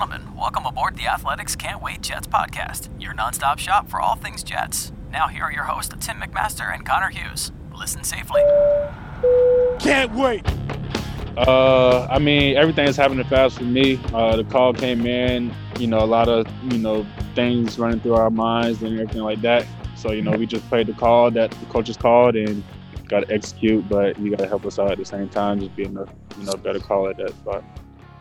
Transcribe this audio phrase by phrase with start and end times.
[0.00, 4.42] Gentlemen, welcome aboard the Athletics Can't Wait Jets podcast, your nonstop shop for all things
[4.42, 4.92] Jets.
[5.12, 7.52] Now, here are your hosts, Tim McMaster and Connor Hughes.
[7.76, 8.40] Listen safely.
[9.78, 10.42] Can't wait.
[11.36, 14.00] Uh, I mean, everything is happening fast for me.
[14.14, 18.14] Uh, the call came in, you know, a lot of, you know, things running through
[18.14, 19.66] our minds and everything like that.
[19.96, 22.64] So, you know, we just played the call that the coaches called and
[23.06, 25.76] got to execute, but you got to help us out at the same time, just
[25.76, 26.06] being a,
[26.38, 27.62] you know, better call at that spot.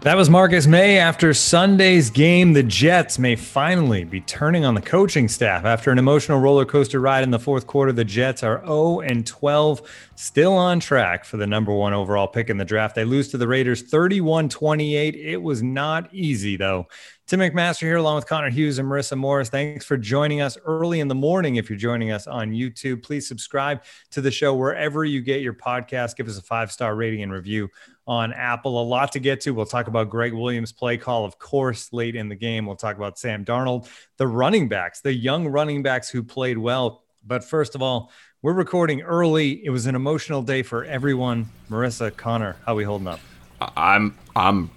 [0.01, 0.97] That was Marcus Maye.
[0.97, 5.65] After Sunday's game, the Jets may finally be turning on the coaching staff.
[5.65, 9.27] After an emotional roller coaster ride in the fourth quarter, the Jets are 0 and
[9.27, 9.81] 12,
[10.15, 12.95] still on track for the number one overall pick in the draft.
[12.95, 15.15] They lose to the Raiders 31 28.
[15.15, 16.87] It was not easy, though.
[17.27, 19.49] Tim McMaster here, along with Connor Hughes and Marissa Morris.
[19.49, 21.57] Thanks for joining us early in the morning.
[21.57, 25.53] If you're joining us on YouTube, please subscribe to the show wherever you get your
[25.53, 26.15] podcast.
[26.15, 27.69] Give us a five star rating and review
[28.09, 28.81] on Apple.
[28.81, 29.51] A lot to get to.
[29.51, 32.65] We'll talk about Gregg Williams' play call, of course, late in the game.
[32.65, 37.03] We'll talk about Sam Darnold, the running backs, the young running backs who played well.
[37.25, 39.63] But first of all, we're recording early.
[39.63, 41.49] It was an emotional day for everyone.
[41.69, 43.19] Marissa, Connor, how we holding up?
[43.61, 44.71] I'm I'm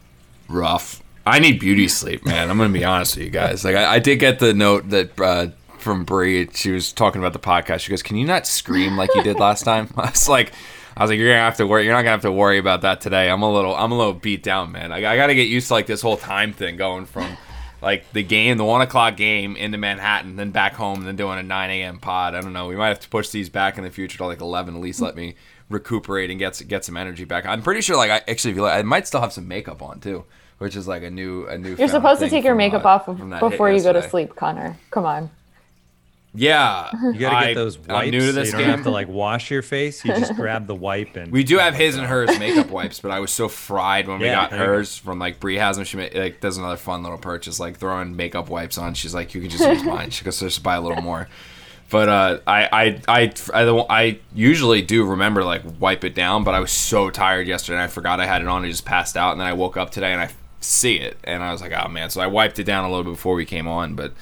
[0.48, 1.02] rough.
[1.24, 2.50] I need beauty sleep, man.
[2.50, 3.64] I'm gonna be honest with you guys.
[3.64, 5.46] Like I, I did get the note that uh,
[5.78, 6.50] from Bree.
[6.52, 7.80] She was talking about the podcast.
[7.80, 10.52] She goes, "Can you not scream like you did last time?" I was like,
[10.96, 11.84] "I was like, you're gonna have to worry.
[11.84, 14.14] You're not gonna have to worry about that today." I'm a little I'm a little
[14.14, 14.92] beat down, man.
[14.92, 17.36] I, I got to get used to like this whole time thing going from
[17.82, 21.42] like the game, the one o'clock game into Manhattan, then back home, then doing a
[21.42, 21.98] 9 a.m.
[21.98, 22.34] pod.
[22.34, 22.68] I don't know.
[22.68, 24.76] We might have to push these back in the future to like 11.
[24.76, 25.34] At least let me
[25.68, 27.44] recuperate and get get some energy back.
[27.44, 29.82] I'm pretty sure like I actually if you look, I might still have some makeup
[29.82, 30.24] on too,
[30.58, 31.74] which is like a new a new.
[31.74, 34.76] You're supposed to take your makeup uh, off before you go to sleep, Connor.
[34.90, 35.30] Come on.
[36.34, 37.90] Yeah, You got to I- get those wipes.
[37.90, 40.02] I'm new to this so you don't have to like wash your face.
[40.04, 43.10] You just grab the wipe and We do have his and hers makeup wipes, but
[43.10, 45.84] I was so fried when we Yeah, got hers from like Brie has them.
[45.84, 48.94] She ma- like does another fun little purchase, like throwing makeup wipes on.
[48.94, 50.08] She's like, you can just use mine.
[50.10, 51.28] She goes, just buy a little more.
[51.90, 56.54] But uh, I, I, I, I, I usually do remember like wipe it down, but
[56.54, 58.64] I was so tired yesterday, and I forgot I had it on.
[58.64, 61.42] I just passed out, and then I woke up today and I see it, and
[61.42, 62.08] I was like, oh man.
[62.08, 64.14] So I wiped it down a little bit before we came on, but.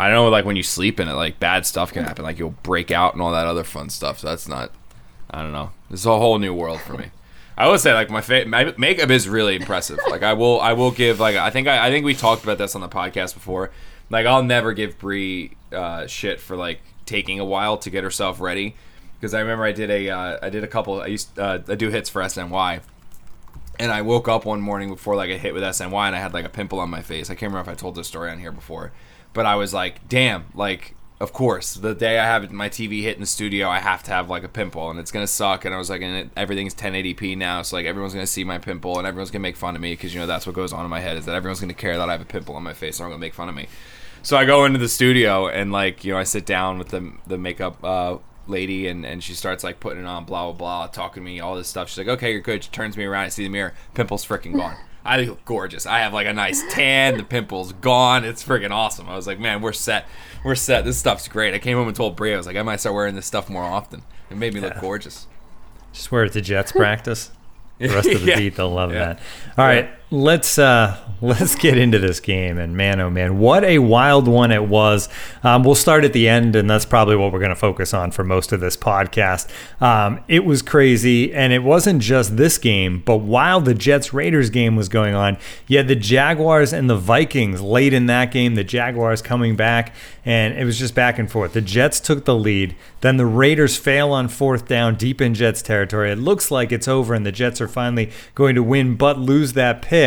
[0.00, 2.24] I know, like when you sleep in it, like bad stuff can happen.
[2.24, 4.20] Like you'll break out and all that other fun stuff.
[4.20, 4.72] So that's not.
[5.30, 5.72] I don't know.
[5.90, 7.10] This is a whole new world for me.
[7.56, 9.98] I would say like my, fa- my makeup is really impressive.
[10.08, 12.56] Like I will I will give like I think I, I think we talked about
[12.56, 13.70] this on the podcast before.
[14.08, 18.40] Like I'll never give Brie uh, shit for like taking a while to get herself
[18.40, 18.76] ready
[19.18, 21.74] because I remember I did a uh, I did a couple I used uh, I
[21.74, 22.80] do hits for SNY
[23.78, 26.32] and I woke up one morning before like a hit with SNY and I had
[26.32, 27.28] like a pimple on my face.
[27.28, 28.92] I can't remember if I told this story on here before,
[29.32, 33.14] but I was like, damn, like of course the day I have my TV hit
[33.14, 35.64] in the studio, I have to have like a pimple and it's gonna suck.
[35.64, 38.58] And I was like, and it, everything's 1080p now, so like everyone's gonna see my
[38.58, 40.84] pimple and everyone's gonna make fun of me because you know that's what goes on
[40.84, 42.74] in my head is that everyone's gonna care that I have a pimple on my
[42.74, 43.68] face and they're gonna make fun of me.
[44.22, 47.12] So I go into the studio and like you know I sit down with the
[47.26, 50.86] the makeup uh, lady and, and she starts like putting it on blah blah blah
[50.86, 51.90] talking to me all this stuff.
[51.90, 52.64] She's like okay you're good.
[52.64, 53.24] She turns me around.
[53.24, 53.74] I see the mirror.
[53.92, 54.76] Pimples freaking gone.
[55.04, 55.86] I look gorgeous.
[55.86, 57.16] I have like a nice tan.
[57.16, 58.24] The pimples gone.
[58.24, 59.08] It's freaking awesome.
[59.08, 60.06] I was like man we're set.
[60.44, 60.84] We're set.
[60.84, 61.54] This stuff's great.
[61.54, 63.48] I came home and told Bria, I was like I might start wearing this stuff
[63.48, 64.02] more often.
[64.30, 65.26] It made me look gorgeous.
[65.92, 67.30] Just wear it to Jets practice.
[67.78, 68.36] The rest of the Yeah.
[68.38, 68.98] beat, they'll love Yeah.
[69.14, 69.20] that.
[69.56, 72.58] All right, let's uh, let's get into this game.
[72.58, 75.08] And man, oh man, what a wild one it was.
[75.42, 78.10] Um, we'll start at the end, and that's probably what we're going to focus on
[78.10, 79.48] for most of this podcast.
[79.80, 84.50] Um, it was crazy, and it wasn't just this game, but while the Jets Raiders
[84.50, 88.54] game was going on, you had the Jaguars and the Vikings late in that game.
[88.54, 89.94] The Jaguars coming back,
[90.24, 91.52] and it was just back and forth.
[91.52, 95.62] The Jets took the lead, then the Raiders fail on fourth down deep in Jets
[95.62, 96.10] territory.
[96.10, 99.52] It looks like it's over, and the Jets are finally going to win, but lose
[99.52, 99.99] that pick.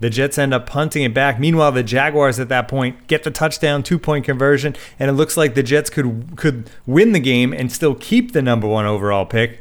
[0.00, 1.38] The Jets end up punting it back.
[1.38, 5.36] Meanwhile, the Jaguars at that point get the touchdown, two point conversion, and it looks
[5.36, 9.26] like the Jets could could win the game and still keep the number one overall
[9.26, 9.60] pick.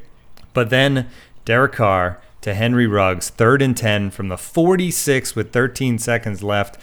[0.53, 1.09] But then
[1.43, 6.77] Derek Carr to Henry Ruggs, third and 10 from the 46 with 13 seconds left.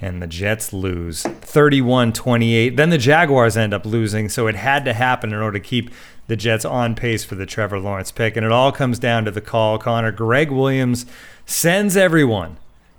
[0.00, 2.76] And the Jets lose 31 28.
[2.76, 5.90] Then the Jaguars end up losing, so it had to happen in order to keep
[6.26, 8.36] the Jets on pace for the Trevor Lawrence pick.
[8.36, 9.78] And it all comes down to the call.
[9.78, 11.06] Connor, Gregg Williams
[11.46, 12.56] sends everyone.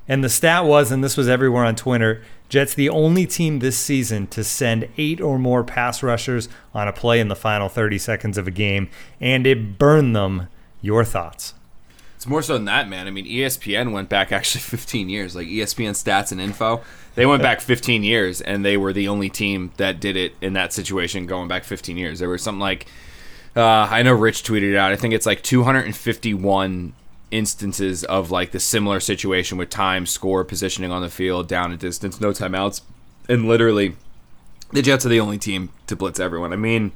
[0.08, 3.78] And the stat was, and this was everywhere on Twitter, Jets the only team this
[3.78, 7.98] season to send eight or more pass rushers on a play in the final 30
[7.98, 8.90] seconds of a game,
[9.20, 10.50] and it burned them.
[10.82, 11.54] Your thoughts?
[12.18, 13.08] It's more so than that, man.
[13.08, 15.36] I mean, ESPN went back actually 15 years.
[15.36, 16.82] Like ESPN stats and info,
[17.16, 20.54] they went back 15 years, and they were the only team that did it in
[20.54, 22.20] that situation going back 15 years.
[22.20, 22.86] There was something like,
[23.56, 24.92] uh, I know Rich tweeted it out.
[24.92, 26.94] I think it's like 251
[27.32, 31.78] instances of like the similar situation with time, score, positioning on the field, down a
[31.78, 32.82] distance, no timeouts,
[33.28, 33.96] and literally,
[34.72, 36.54] the Jets are the only team to blitz everyone.
[36.54, 36.92] I mean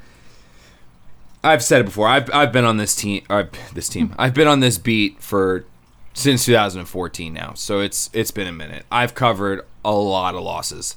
[1.44, 2.07] I've said it before.
[2.07, 3.24] I've, I've been on this team.
[3.30, 4.13] Uh, this team.
[4.18, 5.65] I've been on this beat for
[6.13, 7.54] since 2014 now.
[7.54, 8.86] So it's it's been a minute.
[8.92, 10.95] I've covered a lot of losses.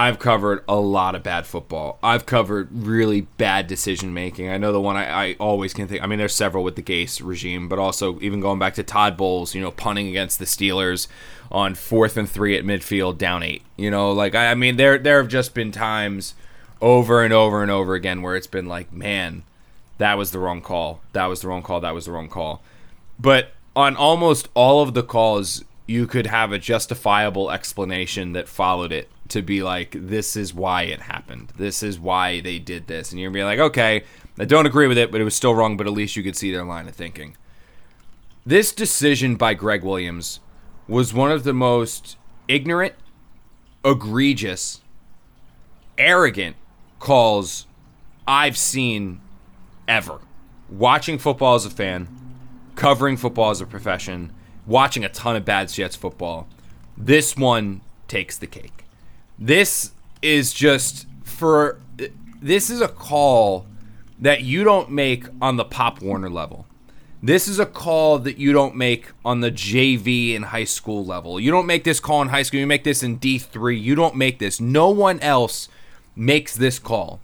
[0.00, 1.98] I've covered a lot of bad football.
[2.02, 4.48] I've covered really bad decision making.
[4.48, 6.02] I know the one I, I, always can think.
[6.02, 9.18] I mean, there's several with the Gase regime, but also even going back to Todd
[9.18, 11.06] Bowles, you know, punting against the Steelers
[11.52, 13.60] on fourth and three at midfield, down eight.
[13.76, 16.32] You know, like I, I mean, there there have just been times
[16.80, 19.42] over and over and over again where it's been like, man,
[19.98, 21.02] that was the wrong call.
[21.12, 21.80] That was the wrong call.
[21.80, 22.62] That was the wrong call.
[23.18, 28.92] But on almost all of the calls, you could have a justifiable explanation that followed
[28.92, 31.52] it to be like, this is why it happened.
[31.56, 33.10] This is why they did this.
[33.10, 34.04] And you're be like, okay,
[34.38, 36.36] I don't agree with it, but it was still wrong, but at least you could
[36.36, 37.36] see their line of thinking.
[38.46, 40.38] This decision by Gregg Williams
[40.86, 42.16] was one of the most
[42.46, 42.94] ignorant,
[43.84, 44.82] egregious,
[45.98, 46.54] arrogant
[47.00, 47.66] calls
[48.28, 49.20] I've seen
[49.88, 50.20] ever.
[50.68, 52.06] Watching football as a fan,
[52.76, 54.32] covering football as a profession,
[54.66, 56.46] watching a ton of bad Jets football,
[56.96, 58.84] this one takes the cake.
[59.38, 59.92] This
[60.22, 61.80] is just for
[62.42, 63.66] this is a call
[64.18, 66.66] that you don't make on the Pop Warner level.
[67.22, 71.38] This is a call that you don't make on the JV in high school level.
[71.38, 72.60] You don't make this call in high school.
[72.60, 73.80] You make this in D3.
[73.80, 74.58] You don't make this.
[74.58, 75.68] No one else
[76.16, 77.20] makes this call.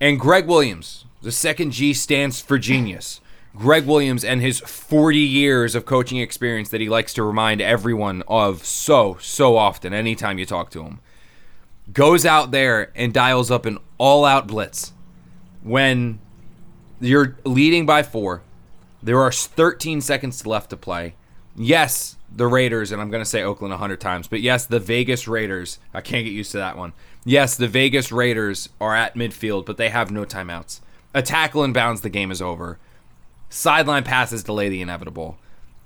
[0.00, 3.20] And Gregg Williams, the second G stands for genius.
[3.56, 8.22] Gregg Williams and his 40 years of coaching experience that he likes to remind everyone
[8.26, 11.00] of so, so often, anytime you talk to him,
[11.92, 14.92] goes out there and dials up an all out blitz
[15.62, 16.18] when
[17.00, 18.42] you're leading by four.
[19.02, 21.14] There are 13 seconds left to play.
[21.54, 25.28] Yes, the Raiders, and I'm going to say Oakland 100 times, but yes, the Vegas
[25.28, 26.92] Raiders, I can't get used to that one.
[27.24, 30.80] Yes, the Vegas Raiders are at midfield, but they have no timeouts.
[31.12, 32.78] A tackle in bounds, the game is over.
[33.54, 35.38] Sideline passes delay the inevitable.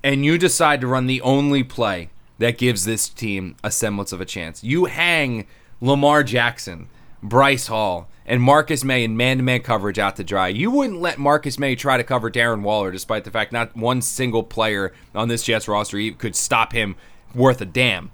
[0.03, 4.23] And you decide to run the only play that gives this team a semblance of
[4.23, 4.65] a chance.
[4.65, 5.47] You hang
[5.79, 6.89] Lamar Jackson,
[7.23, 10.49] Bryce Hall, and Marcus Maye in man to man coverage out to dry.
[10.49, 14.01] You wouldn't let Marcus Maye try to cover Darren Waller, despite the fact not one
[14.01, 16.97] single player on this Jets roster could stop him
[17.35, 18.11] worth a damn.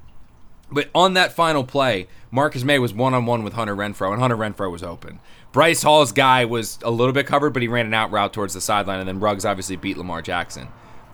[0.73, 4.21] But on that final play, Marcus Maye was one on one with Hunter Renfrow, and
[4.21, 5.21] Hunter Renfrow was open.
[5.55, 8.55] Bryce Hall's guy was a little bit covered, but he ran an out route towards
[8.55, 10.67] the sideline, and then Ruggs obviously beat Lamar Jackson.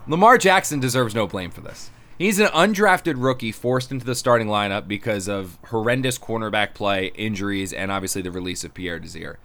[0.08, 1.90] Lamar Jackson deserves no blame for this.
[2.16, 7.74] He's an undrafted rookie forced into the starting lineup because of horrendous cornerback play, injuries,
[7.74, 9.38] and obviously the release of Pierre Desir.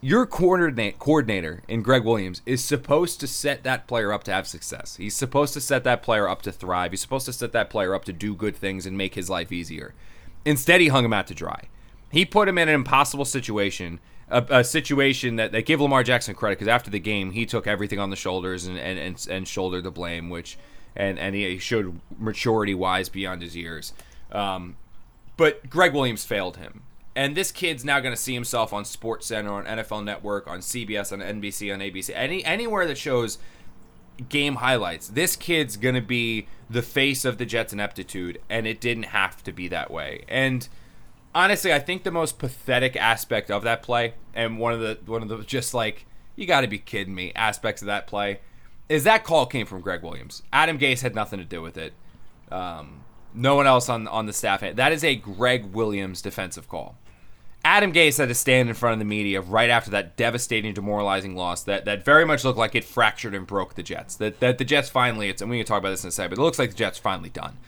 [0.00, 4.94] Your coordinator in Gregg Williams is supposed to set that player up to have success.
[4.94, 6.92] He's supposed to set that player up to thrive.
[6.92, 9.50] He's supposed to set that player up to do good things and make his life
[9.50, 9.92] easier.
[10.44, 11.64] Instead, he hung him out to dry.
[12.10, 16.34] He put him in an impossible situation, a, a situation that, that give Lamar Jackson
[16.34, 19.48] credit because after the game he took everything on the shoulders and, and, and, and
[19.48, 20.58] shouldered the blame, which
[20.96, 23.92] and and he showed maturity wise beyond his years.
[24.32, 24.76] Um,
[25.36, 26.82] but Gregg Williams failed him.
[27.14, 30.60] And this kid's now going to see himself on Sports Center, on NFL Network, on
[30.60, 33.38] CBS, on NBC, on ABC, any anywhere that shows
[34.28, 35.08] game highlights.
[35.08, 39.42] This kid's going to be the face of the Jets' ineptitude, and it didn't have
[39.44, 40.24] to be that way.
[40.28, 40.68] And
[41.34, 45.22] honestly, I think the most pathetic aspect of that play, and one of the one
[45.22, 46.06] of the just like
[46.36, 48.40] you got to be kidding me aspects of that play,
[48.88, 50.42] is that call came from Gregg Williams.
[50.52, 51.92] Adam Gase had nothing to do with it.
[52.50, 53.04] Um,
[53.34, 54.60] no one else on on the staff.
[54.60, 56.96] That is a Gregg Williams defensive call.
[57.64, 61.34] Adam Gase had to stand in front of the media right after that devastating, demoralizing
[61.34, 64.14] loss that, that very much looked like it fractured and broke the Jets.
[64.16, 66.30] That, that the Jets finally, it's, and we can talk about this in a second,
[66.30, 67.58] but it looks like the Jets finally done.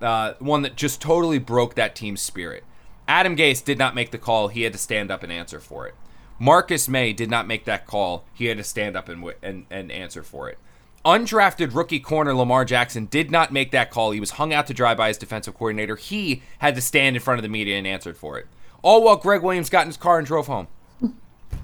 [0.00, 2.64] Uh, one that just totally broke that team's spirit.
[3.08, 4.48] Adam Gase did not make the call.
[4.48, 5.94] He had to stand up and answer for it.
[6.38, 8.24] Marcus Maye did not make that call.
[8.34, 10.58] He had to stand up and, and, and answer for it.
[11.04, 14.10] Undrafted rookie corner Lamar Jackson did not make that call.
[14.10, 15.94] He was hung out to dry by his defensive coordinator.
[15.94, 18.48] He had to stand in front of the media and answered for it.
[18.82, 20.66] All while Gregg Williams got in his car and drove home.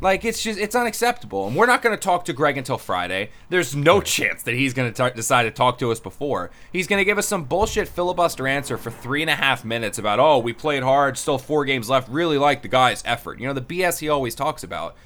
[0.02, 3.30] Like it's just it's unacceptable, and we're not going to talk to Gregg until Friday.
[3.50, 6.50] There's no chance that he's going to decide to talk to us before.
[6.73, 9.99] He's going to give us some bullshit filibuster answer for three and a half minutes
[9.99, 13.38] about oh we played hard, still four games left, really like the guy's effort.
[13.38, 14.97] You know the BS he always talks about.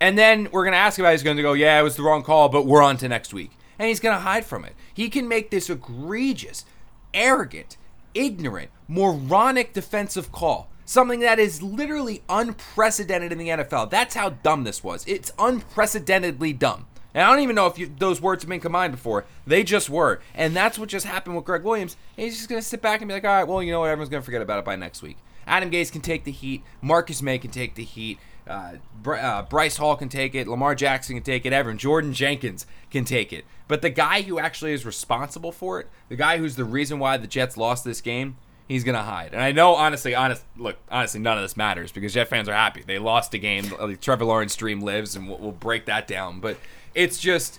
[0.00, 1.10] And then we're going to ask him about.
[1.14, 3.34] He's going to go yeah it was the wrong call, but we're on to next
[3.34, 4.76] week, and he's going to hide from it.
[4.94, 6.64] He can make this egregious,
[7.12, 7.76] arrogant,
[8.14, 13.90] ignorant, moronic defensive call something that is literally unprecedented in the NFL.
[13.90, 15.04] That's how dumb this was.
[15.06, 16.86] It's unprecedentedly dumb.
[17.12, 19.26] And I don't even know if you, those words have been combined before.
[19.46, 20.20] They just were.
[20.34, 21.96] And that's what just happened with Gregg Williams.
[22.16, 23.80] And he's just going to sit back and be like, all right, well, you know
[23.80, 23.90] what?
[23.90, 25.18] Everyone's going to forget about it by next week.
[25.46, 26.62] Adam Gase can take the heat.
[26.80, 28.18] Marcus Maye can take the heat.
[28.46, 28.74] Uh,
[29.06, 30.48] uh, Bryce Hall can take it.
[30.48, 31.52] Lamar Jackson can take it.
[31.52, 31.76] Everyone.
[31.76, 33.44] Jordan Jenkins can take it.
[33.66, 37.18] But the guy who actually is responsible for it, the guy who's the reason why
[37.18, 39.32] the Jets lost this game, he's gonna hide.
[39.32, 42.54] And I know, honestly, honest, look, honestly, none of this matters because Jet fans are
[42.54, 43.72] happy they lost a game.
[43.78, 46.38] Uh, Trevor Lawrence dream lives, and we'll, we'll break that down.
[46.40, 46.58] But
[46.94, 47.58] it's just,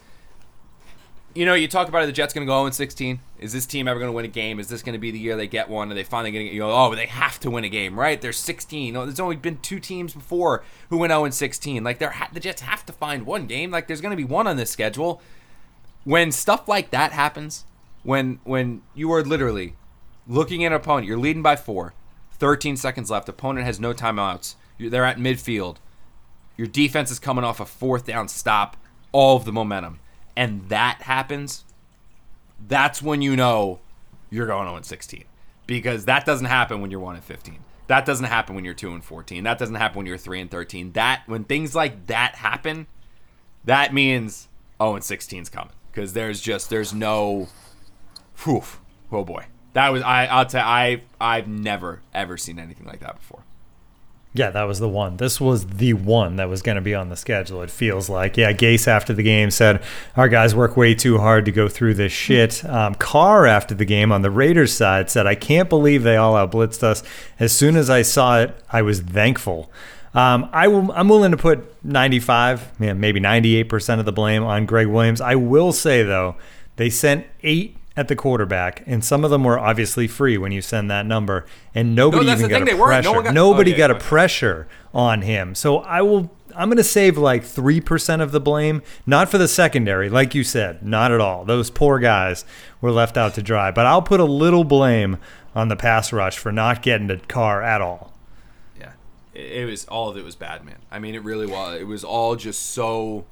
[1.33, 3.19] you know, you talk about it, the Jets gonna go 0 16.
[3.39, 4.59] Is this team ever gonna win a game?
[4.59, 5.91] Is this gonna be the year they get one?
[5.91, 6.45] Are they finally gonna?
[6.45, 8.21] Get you know, oh, they have to win a game, right?
[8.21, 8.95] They're 16.
[8.95, 11.83] Oh, there's only been two teams before who went 0 16.
[11.83, 13.71] Like they're the Jets have to find one game.
[13.71, 15.21] Like there's gonna be one on this schedule.
[16.05, 17.65] When stuff like that happens,
[18.03, 19.75] when when you are literally
[20.29, 21.07] looking at an opponent.
[21.07, 21.93] You're leading by four.
[22.33, 23.27] 13 seconds left.
[23.27, 24.55] Opponent has no timeouts.
[24.77, 25.77] You're, they're at midfield.
[26.55, 28.77] Your defense is coming off a fourth down stop.
[29.11, 29.99] All of the momentum.
[30.37, 31.65] And that happens.
[32.65, 33.79] That's when you know
[34.29, 35.25] you're going 0 16.
[35.65, 37.59] Because that doesn't happen when you're 1 and 15.
[37.87, 39.43] That doesn't happen when you're 2 and 14.
[39.43, 40.91] That doesn't happen when you're 3 and 13.
[40.93, 42.87] That when things like that happen,
[43.65, 44.47] that means
[44.81, 45.73] 0 and 16 is coming.
[45.91, 47.47] Because there's just there's no
[48.43, 48.63] whew,
[49.11, 49.45] oh boy.
[49.73, 50.25] That was I.
[50.25, 50.65] I'll tell.
[50.65, 53.43] I I've never ever seen anything like that before.
[54.31, 55.17] Yeah, that was the one.
[55.17, 57.63] This was the one that was going to be on the schedule.
[57.63, 58.37] It feels like.
[58.37, 59.81] Yeah, Gase after the game said
[60.15, 62.63] our guys work way too hard to go through this shit.
[62.63, 66.35] Um, Carr after the game on the Raiders side said, "I can't believe they all
[66.35, 67.01] out blitzed us.
[67.39, 69.71] As soon as I saw it, I was thankful."
[70.13, 74.65] Um, I will, I'm willing to put 95, yeah, maybe 98% of the blame on
[74.65, 75.21] Gregg Williams.
[75.21, 76.35] I will say though,
[76.77, 80.61] they sent eight at the quarterback, and some of them were obviously free when you
[80.61, 83.11] send that number, and nobody no, even got a pressure.
[83.11, 83.99] No got, nobody okay, got okay.
[83.99, 85.53] a pressure on him.
[85.53, 86.31] So I will.
[86.55, 90.33] I'm going to save like three percent of the blame, not for the secondary, like
[90.33, 91.43] you said, not at all.
[91.43, 92.45] Those poor guys
[92.79, 93.69] were left out to dry.
[93.71, 95.17] But I'll put a little blame
[95.53, 98.13] on the pass rush for not getting to Carr at all.
[98.79, 98.93] Yeah,
[99.33, 100.77] it was all of it was bad, man.
[100.89, 101.81] I mean, it really was.
[101.81, 103.25] It was all just so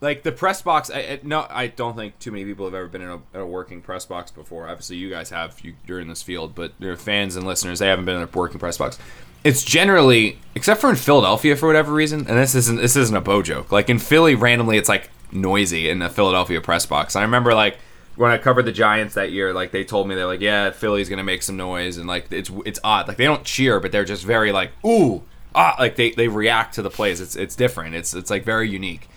[0.00, 2.86] like the press box I, I, no i don't think too many people have ever
[2.86, 6.08] been in a, a working press box before obviously you guys have you, you're in
[6.08, 8.98] this field but your fans and listeners they haven't been in a working press box
[9.44, 13.20] it's generally except for in philadelphia for whatever reason and this isn't this isn't a
[13.20, 17.22] bow joke like in philly randomly it's like noisy in the philadelphia press box i
[17.22, 17.78] remember like
[18.18, 21.08] when I covered the Giants that year, like they told me they're like, yeah, Philly's
[21.08, 23.06] gonna make some noise, and like it's it's odd.
[23.06, 25.22] Like they don't cheer, but they're just very like, ooh,
[25.54, 27.20] ah, like they, they react to the plays.
[27.20, 27.94] It's it's different.
[27.94, 29.08] It's it's like very unique.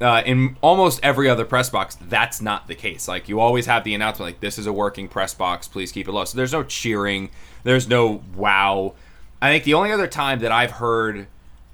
[0.00, 3.06] Uh, in almost every other press box, that's not the case.
[3.06, 5.68] Like you always have the announcement, like this is a working press box.
[5.68, 6.24] Please keep it low.
[6.24, 7.30] So there's no cheering.
[7.64, 8.94] There's no wow.
[9.42, 11.26] I think the only other time that I've heard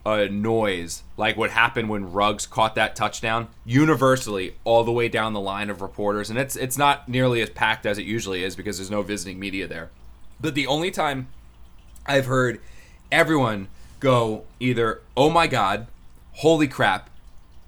[0.05, 5.33] a noise like what happened when Ruggs caught that touchdown, universally all the way down
[5.33, 8.55] the line of reporters, and it's it's not nearly as packed as it usually is
[8.55, 9.91] because there's no visiting media there.
[10.41, 11.29] But the only time
[12.07, 12.61] I've heard
[13.11, 13.69] everyone
[13.99, 15.89] go either "Oh my God,"
[16.35, 17.11] "Holy crap,"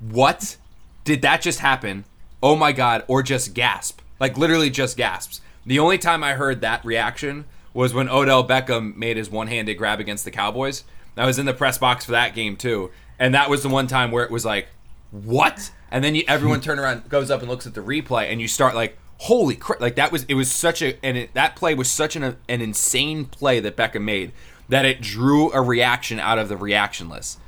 [0.01, 0.57] what
[1.05, 2.05] did that just happen?
[2.43, 4.01] Oh my god, or just gasp.
[4.21, 5.41] Like literally just gasps.
[5.67, 10.01] The only time I heard that reaction was when Odell Beckham made his one-handed grab
[10.01, 10.85] against the Cowboys.
[11.17, 13.87] I was in the press box for that game too, and that was the one
[13.87, 14.69] time where it was like,
[15.11, 18.41] "What?" And then you, everyone turn around, goes up and looks at the replay, and
[18.41, 21.57] you start like, "Holy crap!" Like that was it was such a and it, that
[21.57, 24.33] play was such an an insane play that Beckham made
[24.69, 27.41] that it drew a reaction out of the reaction list.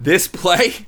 [0.00, 0.86] This play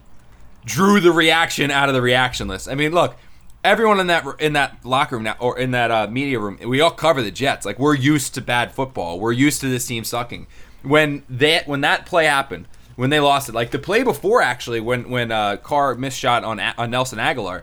[0.64, 2.68] drew the reaction out of the reaction list.
[2.68, 3.16] I mean, look,
[3.64, 6.80] everyone in that in that locker room now or in that uh, media room, we
[6.80, 7.66] all cover the Jets.
[7.66, 9.18] Like we're used to bad football.
[9.18, 10.46] We're used to this team sucking.
[10.82, 12.66] When that when that play happened,
[12.96, 16.44] when they lost it, like the play before actually, when when uh, Carr missed shot
[16.44, 17.62] on on Nelson Agholor,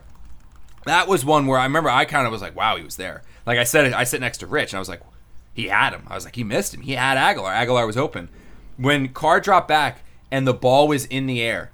[0.86, 3.24] that was one where I remember I kind of was like, wow, he was there.
[3.46, 5.02] Like I said, I sit next to Rich and I was like,
[5.54, 6.04] he had him.
[6.08, 6.82] I was like, he missed him.
[6.82, 7.54] He had Agholor.
[7.54, 8.30] Agholor was open.
[8.78, 11.72] When Carr dropped back and the ball was in the air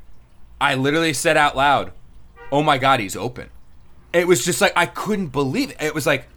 [0.59, 1.91] I literally said out loud,
[2.51, 3.49] "Oh my god, he's open."
[4.13, 5.77] It was just like I couldn't believe it.
[5.81, 6.27] It was like,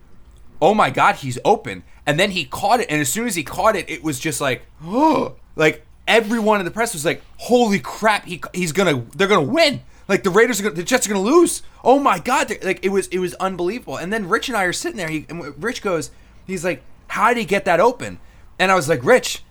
[0.60, 3.44] "Oh my god, he's open." And then he caught it, and as soon as he
[3.44, 7.78] caught it, it was just like, "Oh!" Like everyone in the press was like, "Holy
[7.78, 8.24] crap!
[8.24, 9.82] He, he's gonna they're gonna win.
[10.08, 11.62] Like the Raiders are gonna, the Jets are gonna lose.
[11.84, 12.50] Oh my god!
[12.64, 15.08] Like it was it was unbelievable." And then Rich and I are sitting there.
[15.08, 15.26] He
[15.58, 16.10] Rich goes,
[16.46, 18.18] he's like, "How did he get that open?"
[18.58, 19.42] And I was like, "Rich."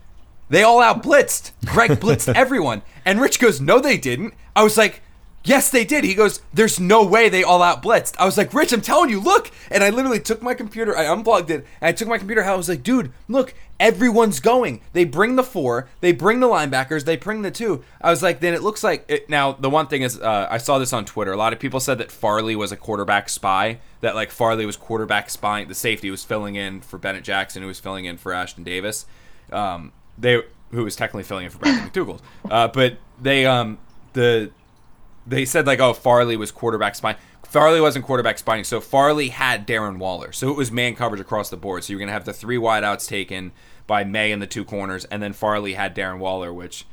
[0.50, 1.51] They all out blitzed.
[1.66, 2.82] Gregg blitzed everyone.
[3.06, 4.34] And Rich goes, No, they didn't.
[4.56, 5.01] I was like,
[5.44, 6.04] Yes, they did.
[6.04, 8.16] He goes, There's no way they all out blitzed.
[8.20, 9.50] I was like, Rich, I'm telling you, look.
[9.72, 12.54] And I literally took my computer, I unplugged it, and I took my computer out.
[12.54, 14.82] I was like, Dude, look, everyone's going.
[14.92, 17.84] They bring the four, they bring the linebackers, they bring the two.
[18.01, 19.06] I was like, Then it looks like.
[19.08, 21.32] It, now, the one thing is, uh, I saw this on Twitter.
[21.32, 24.75] A lot of people said that Farley was a quarterback spy, that like Farley was
[24.75, 25.70] quarterback spying.
[25.70, 29.06] The safety was filling in for Bennett Jackson, who was filling in for Ashtyn Davis.
[29.50, 32.20] Um, they who was technically filling in for Brandon McDougald.
[32.50, 33.78] Uh, but they um
[34.14, 34.52] the
[35.26, 37.18] they said like oh Farley was quarterback spying.
[37.44, 40.34] Farley wasn't quarterback spying, so Farley had Darren Waller.
[40.34, 41.84] So it was man coverage across the board.
[41.84, 43.52] So you're gonna have the three wideouts taken
[43.86, 46.86] by Maye in the two corners, and then Farley had Darren Waller, which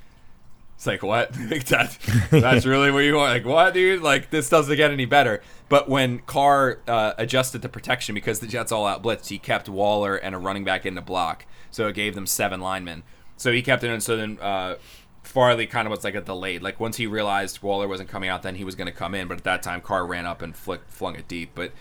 [0.77, 1.33] it's like what?
[1.33, 1.99] that,
[2.31, 3.33] that's really what you want?
[3.33, 4.03] Like what, dude?
[4.03, 5.43] Like this doesn't get any better.
[5.69, 9.69] But when Carr uh, adjusted the protection because the Jets all out blitzed, he kept
[9.69, 13.03] Waller and a running back in the block, so it gave them seven linemen.
[13.37, 14.01] So he kept it in.
[14.01, 14.77] So then uh,
[15.23, 16.63] Farley kind of was like a delayed.
[16.63, 19.29] Like once he realized Waller wasn't coming out, then he was going to come in.
[19.29, 21.51] But at that time, Carr ran up and flicked, flung it deep.
[21.55, 21.73] But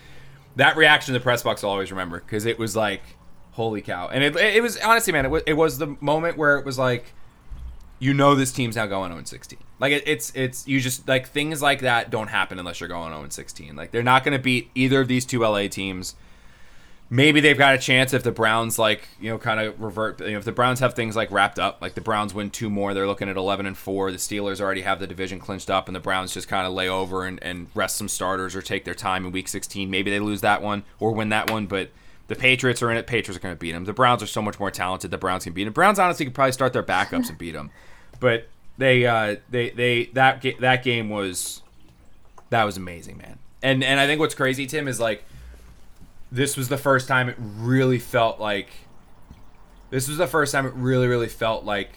[0.55, 3.01] that reaction in the press box I'll always remember because it was like,
[3.51, 4.07] holy cow.
[4.09, 6.77] And it, it was honestly, man, it was, it was the moment where it was
[6.77, 7.13] like,
[7.99, 9.59] you know, this team's now going 0 16.
[9.79, 13.13] Like it, it's it's you just like things like that don't happen unless you're going
[13.13, 13.75] 0 16.
[13.75, 16.15] Like they're not going to beat either of these two LA teams
[17.13, 20.19] maybe they've got a chance if the Browns like you know kind of revert.
[20.19, 22.69] You know, if the Browns have things like wrapped up, like the Browns win two
[22.69, 24.11] more, they're looking at eleven and four.
[24.11, 26.89] The Steelers already have the division clinched up, and the Browns just kind of lay
[26.89, 29.89] over and, and rest some starters or take their time in Week 16.
[29.89, 31.89] Maybe they lose that one or win that one, but.
[32.29, 33.05] The Patriots are in it.
[33.05, 33.83] Patriots are going to beat them.
[33.83, 35.11] The Browns are so much more talented.
[35.11, 35.73] The Browns can beat them.
[35.73, 37.69] Browns honestly could probably start their backups and beat them,
[38.21, 41.61] but they uh, they they that that game was
[42.49, 43.39] that was amazing, man.
[43.61, 45.25] And and I think what's crazy, Tim, is like
[46.33, 48.69] this was the first time it really felt like
[49.91, 51.91] this was the first time it really really felt like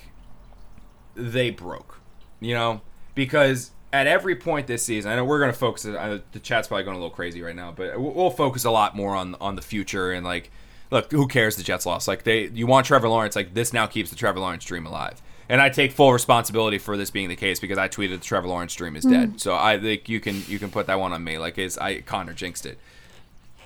[1.15, 2.01] they broke
[2.39, 2.83] you know
[3.15, 6.69] because at every point this season i know we're going to focus uh, the chat's
[6.69, 9.57] probably going a little crazy right now but we'll focus a lot more on on
[9.57, 10.51] the future and like
[10.91, 13.87] look who cares the jets lost like they you want trevor lawrence like this now
[13.87, 17.37] keeps the trevor lawrence dream alive and I take full responsibility for this being the
[17.37, 19.35] case because I tweeted the Trevor Lawrence dream is dead.
[19.35, 19.41] Mm.
[19.41, 21.39] So I think you can you can put that one on me.
[21.39, 22.81] Like is I Connor jinxed it.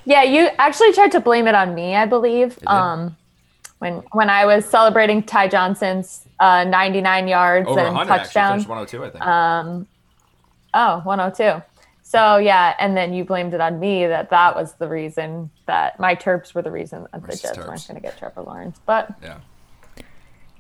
[0.05, 2.59] Yeah, you actually tried to blame it on me, I believe.
[2.67, 3.17] Um,
[3.79, 8.61] when when I was celebrating Ty Johnson's uh, 99 yards Over and touchdown.
[8.61, 9.27] Actually, 102, I think.
[9.27, 9.87] Um,
[10.75, 11.63] oh, 102.
[12.03, 15.99] So yeah, and then you blamed it on me that that was the reason that
[16.01, 17.69] my Terps were the reason that the Jets Terps.
[17.69, 18.81] weren't going to get Trevor Lawrence.
[18.85, 19.39] But yeah,
[19.97, 20.05] it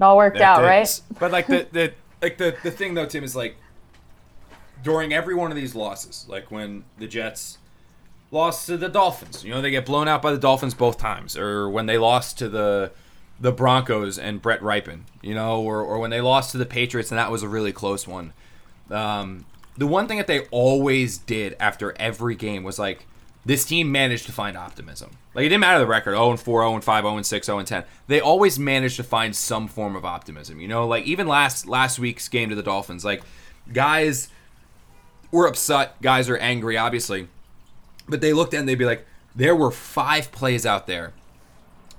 [0.01, 1.01] all worked that out, right?
[1.19, 3.57] But like the the like the the thing though, Tim is like
[4.83, 7.59] during every one of these losses, like when the Jets
[8.31, 9.45] lost to the Dolphins.
[9.45, 12.39] You know, they get blown out by the Dolphins both times, or when they lost
[12.39, 12.93] to the
[13.41, 17.11] the Broncos and Brett Rypien, you know, or, or when they lost to the Patriots
[17.11, 18.35] and that was a really close one.
[18.91, 19.47] Um,
[19.79, 23.07] the one thing that they always did after every game was like
[23.47, 25.13] this team managed to find optimism.
[25.35, 27.47] Like it didn't matter the record 0 and 4, 0 and 5, 0 and 6,
[27.47, 27.85] 0 and 10.
[28.09, 30.61] They always managed to find some form of optimism.
[30.61, 33.23] You know, like even last last week's game to the Dolphins, like
[33.73, 34.29] guys
[35.31, 37.29] were upset, guys are angry, obviously.
[38.11, 41.13] But they looked at and they'd be like, there were five plays out there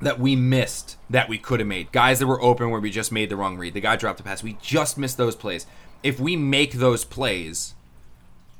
[0.02, 1.92] that we missed that we could have made.
[1.92, 3.74] Guys that were open where we just made the wrong read.
[3.74, 4.44] The guy dropped the pass.
[4.44, 5.66] We just missed those plays.
[6.04, 7.76] If we make those plays,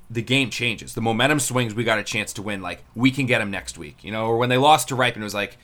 [0.10, 0.94] the game changes.
[0.94, 1.74] The momentum swings.
[1.74, 2.62] We got a chance to win.
[2.62, 4.26] Like we can get them next week, you know.
[4.28, 5.58] Or when they lost to Rypien, it was like,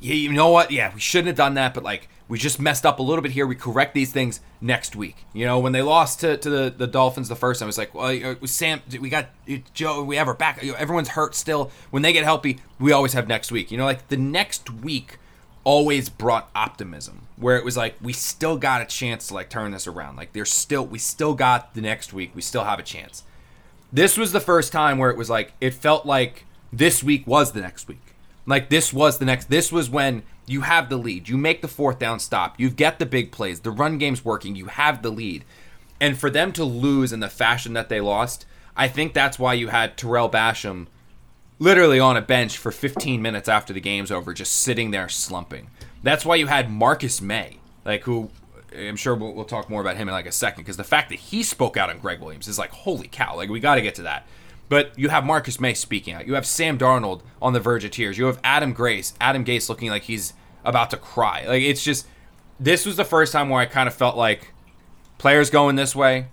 [0.00, 0.70] yeah, you know what?
[0.70, 3.32] Yeah, we shouldn't have done that, but like we just messed up a little bit
[3.32, 3.46] here.
[3.46, 5.16] We correct these things next week.
[5.32, 7.78] You know, when they lost to, to the, the Dolphins the first time, it was
[7.78, 10.62] like, well, uh, Sam, we got uh, Joe, we have our back.
[10.64, 11.70] Everyone's hurt still.
[11.90, 13.70] When they get healthy, we always have next week.
[13.70, 15.18] You know, like the next week
[15.64, 19.72] always brought optimism where it was like we still got a chance to like turn
[19.72, 20.16] this around.
[20.16, 22.34] Like there's still we still got the next week.
[22.34, 23.24] We still have a chance.
[23.92, 27.52] This was the first time where it was like it felt like this week was
[27.52, 28.03] the next week.
[28.46, 29.48] Like this was the next.
[29.48, 31.28] This was when you have the lead.
[31.28, 32.58] You make the fourth down stop.
[32.58, 33.60] You get the big plays.
[33.60, 34.56] The run game's working.
[34.56, 35.44] You have the lead.
[36.00, 38.44] And for them to lose in the fashion that they lost,
[38.76, 40.88] I think that's why you had Tarell Basham
[41.58, 45.70] literally on a bench for 15 minutes after the game's over, just sitting there slumping.
[46.02, 48.30] That's why you had Marcus Maye, like who
[48.76, 51.08] I'm sure we'll, we'll talk more about him in like a second, because the fact
[51.10, 53.36] that he spoke out on Gregg Williams is like, holy cow!
[53.36, 54.26] Like we got to get to that.
[54.68, 56.26] But you have Marcus Maye speaking out.
[56.26, 58.16] You have Sam Darnold on the verge of tears.
[58.16, 60.32] You have Adam Grace, Adam Gase looking like he's
[60.64, 61.44] about to cry.
[61.46, 62.06] Like it's just
[62.58, 64.52] this was the first time where I kind of felt like
[65.18, 66.26] players going this way,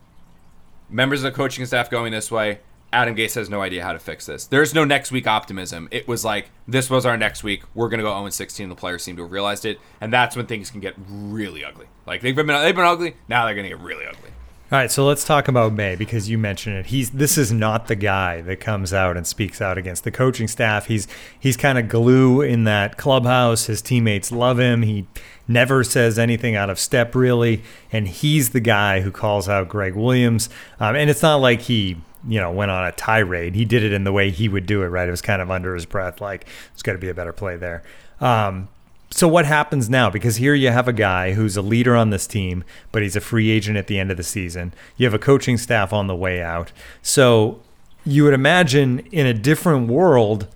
[0.89, 2.59] members of the coaching staff going this way.
[2.93, 4.45] Adam Gase has no idea how to fix this.
[4.47, 5.87] There's no next week optimism.
[5.91, 7.63] It was like this was our next week.
[7.73, 8.67] We're gonna go 0 16.
[8.67, 11.87] The players seem to have realized it, and that's when things can get really ugly.
[12.05, 13.15] Like they've been they've been ugly.
[13.29, 14.31] Now they're gonna get really ugly.
[14.71, 16.85] All right, so let's talk about Maye because you mentioned it.
[16.85, 20.47] He's this is not the guy that comes out and speaks out against the coaching
[20.47, 20.85] staff.
[20.85, 23.65] He's he's kind of glue in that clubhouse.
[23.65, 24.83] His teammates love him.
[24.83, 25.07] He
[25.45, 29.93] never says anything out of step really, and he's the guy who calls out Gregg
[29.93, 30.47] Williams.
[30.79, 33.55] Um, and it's not like he you know, went on a tirade.
[33.55, 35.07] He did it in the way he would do it, right?
[35.07, 37.57] It was kind of under his breath, like, it's got to be a better play
[37.57, 37.81] there.
[38.19, 38.69] Um,
[39.11, 40.09] so what happens now?
[40.09, 43.21] Because here you have a guy who's a leader on this team, but he's a
[43.21, 44.73] free agent at the end of the season.
[44.95, 46.71] You have a coaching staff on the way out.
[47.01, 47.61] So
[48.05, 50.47] you would imagine in a different world,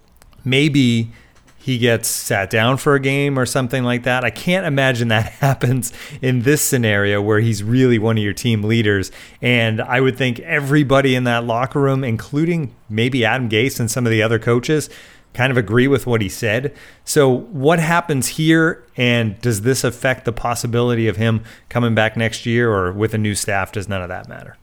[0.46, 1.12] maybe
[1.58, 4.24] he gets sat down for a game or something like that.
[4.24, 5.92] I can't imagine that happens
[6.22, 9.12] in this scenario where he's really one of your team leaders.
[9.42, 14.06] And I would think everybody in that locker room, including maybe Adam Gase and some
[14.06, 14.90] of the other coaches,
[15.36, 16.74] kind of agree with what he said.
[17.04, 18.84] So, what happens here?
[18.98, 23.18] And does this affect the possibility of him coming back next year or with a
[23.18, 23.72] new staff?
[23.72, 24.58] Does none of that matter?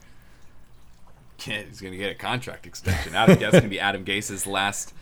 [1.46, 3.14] Yeah, he's going to get a contract extension.
[3.14, 4.94] Adam, that's going to be Adam Gase's last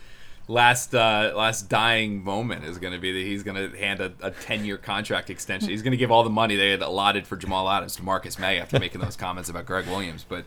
[0.48, 4.12] last uh, last dying moment is going to be that he's going to hand a,
[4.20, 5.70] a 10 year contract extension.
[5.70, 8.38] He's going to give all the money they had allotted for Jamal Adams to Marcus
[8.38, 10.24] Maye after making those comments about Gregg Williams.
[10.28, 10.44] But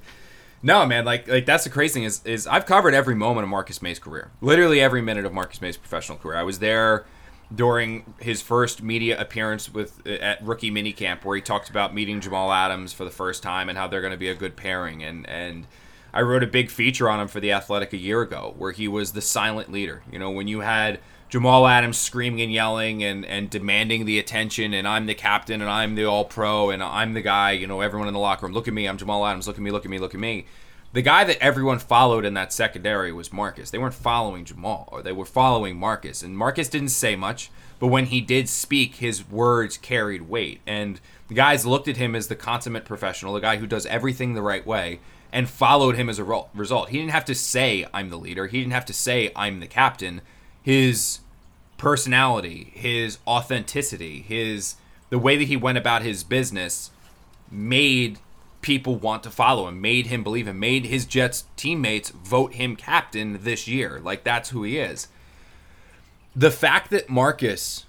[0.64, 3.50] no, man, like like that's the crazy thing is is I've covered every moment of
[3.50, 6.38] Marcus Maye's career, literally every minute of Marcus Maye's professional career.
[6.38, 7.06] I was there
[7.54, 12.22] during his first media appearance with uh, at rookie minicamp where he talked about meeting
[12.22, 15.04] Jamal Adams for the first time and how they're going to be a good pairing
[15.04, 15.68] and and
[16.14, 18.88] I wrote a big feature on him for the Athletic a year ago, where he
[18.88, 20.04] was the silent leader.
[20.12, 21.00] You know, when you had
[21.34, 25.68] Jamal Adams screaming and yelling and, and demanding the attention, and I'm the captain, and
[25.72, 27.54] I'm the All Pro, and I'm the guy.
[27.54, 29.64] You know, everyone in the locker room, look at me, I'm Jamal Adams, look at
[29.64, 30.46] me, look at me, look at me.
[30.92, 33.72] The guy that everyone followed in that secondary was Marcus.
[33.72, 36.22] They weren't following Jamal, or they were following Marcus.
[36.22, 40.62] And Marcus didn't say much, but when he did speak, his words carried weight.
[40.68, 44.36] And the guys looked at him as the consummate professional, the guy who does everything
[44.36, 45.00] the right way
[45.32, 46.90] and followed him as a result.
[46.90, 48.46] He didn't have to say, I'm the leader.
[48.46, 50.22] He didn't have to say, I'm the captain.
[50.62, 51.22] His
[51.84, 54.76] personality, his authenticity, his
[55.10, 56.92] the way that he went about his business
[57.52, 58.20] made
[58.62, 62.78] people want to follow him, made him believe him, made his Jets teammates vote him
[62.78, 64.00] captain this year.
[64.02, 65.10] Like that's who he is.
[66.34, 67.86] The fact that Marcus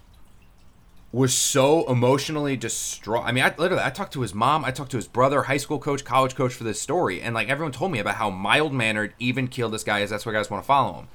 [1.12, 3.24] was so emotionally distraught.
[3.24, 5.56] I mean, I literally I talked to his mom, I talked to his brother, high
[5.56, 8.72] school coach, college coach for this story, and like everyone told me about how mild
[8.72, 10.10] mannered, even keeled this guy is.
[10.10, 11.08] That's why guys want to follow him.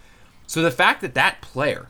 [0.48, 1.89] So the fact that that player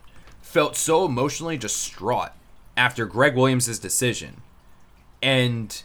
[0.50, 2.32] felt so emotionally distraught
[2.76, 4.42] after Gregg Williams' decision
[5.22, 5.84] and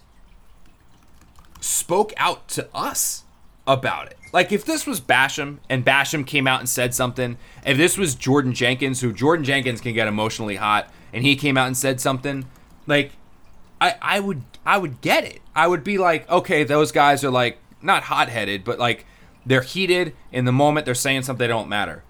[1.61, 3.25] spoke out to us
[3.67, 4.17] about it.
[4.33, 8.15] Like if this was Basham and Basham came out and said something, if this was
[8.15, 12.01] Jordan Jenkins, who Jordan Jenkins can get emotionally hot and he came out and said
[12.01, 12.47] something,
[12.87, 13.13] like
[13.83, 15.43] I I would I would get it.
[15.55, 19.05] I would be like, okay, those guys are like not hot headed, but like
[19.45, 20.87] they're heated in the moment.
[20.87, 22.03] They're saying something they don't matter,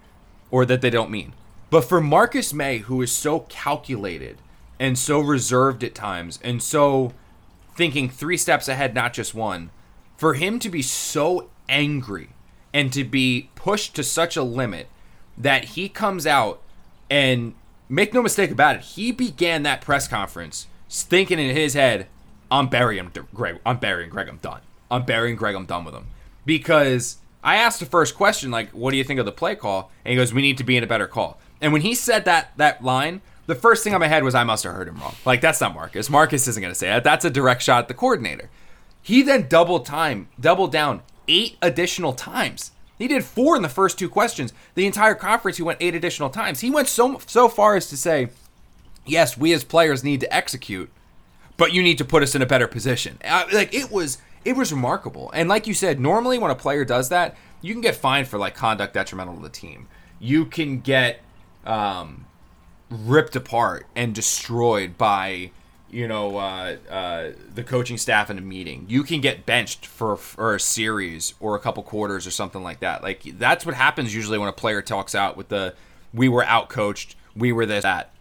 [0.51, 1.33] or that they don't mean.
[1.75, 4.37] But for Marcus Maye, who is so calculated
[4.79, 7.11] and so reserved at times, and so
[7.75, 9.71] thinking three steps ahead, not just one,
[10.15, 12.29] for him to be so angry
[12.73, 14.87] and to be pushed to such a limit
[15.37, 16.61] that he comes out
[17.09, 17.53] and
[17.89, 22.07] make no mistake about it, he began that press conference thinking in his head,
[22.49, 23.59] I'm burying Gregg.
[23.65, 24.29] I'm burying Gregg.
[24.29, 24.61] I'm done.
[24.89, 25.55] I'm burying Gregg.
[25.55, 26.07] I'm done with him.
[26.45, 29.91] Because I asked the first question, like, what do you think of the play call?
[30.05, 31.37] And he goes, we need to be in a better call.
[31.65, 34.43] And when he said that that line, the first thing on my head was I
[34.43, 35.15] must have heard him wrong.
[35.25, 36.09] Like, that's not Marcus.
[36.09, 37.03] Marcus isn't going to say that.
[37.03, 38.49] That's a direct shot at the coordinator.
[39.01, 43.99] He then double time, doubled down eight additional times he did four in the first
[43.99, 44.53] two questions.
[44.75, 46.61] The entire conference, he went eight additional times.
[46.61, 48.29] He went so so far as to say,
[49.05, 50.89] "Yes, we as players need to execute,
[51.57, 54.55] but you need to put us in a better position." Uh, like it was, it
[54.55, 55.29] was remarkable.
[55.33, 58.37] And like you said, normally when a player does that, you can get fined for
[58.37, 59.87] like conduct detrimental to the team.
[60.19, 61.21] You can get
[61.65, 62.25] um,
[62.89, 65.51] ripped apart and destroyed by
[65.89, 68.85] you know uh, uh, the coaching staff in a meeting.
[68.87, 72.79] You can get benched for for a series or a couple quarters or something like
[72.81, 73.03] that.
[73.03, 75.73] Like that's what happens usually when a player talks out with the
[76.13, 78.11] "we were out coached, we were this that."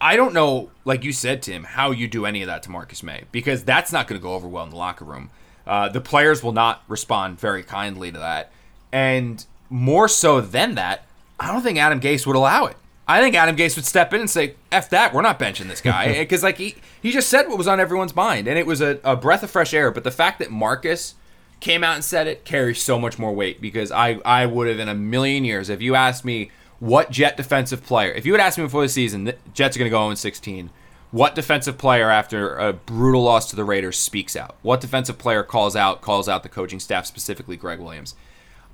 [0.00, 3.02] I don't know, like you said, Tim, how you do any of that to Marcus
[3.02, 5.30] Maye because that's not going to go over well in the locker room.
[5.66, 8.52] Uh, the players will not respond very kindly to that,
[8.92, 11.04] and more so than that,
[11.40, 12.76] I don't think Adam Gase would allow it.
[13.06, 15.80] I think Adam Gase would step in and say, "F that, we're not benching this
[15.80, 18.66] guy," eh, because like he he just said what was on everyone's mind, and it
[18.66, 19.90] was a, a breath of fresh air.
[19.90, 21.14] But the fact that Marcus
[21.60, 24.78] came out and said it carries so much more weight because I I would have
[24.78, 28.40] in a million years if you asked me what Jet defensive player, if you had
[28.40, 30.70] asked me before the season, the Jets are going to go 0 16.
[31.10, 34.56] What defensive player after a brutal loss to the Raiders speaks out?
[34.60, 38.14] What defensive player calls out calls out the coaching staff, specifically Gregg Williams?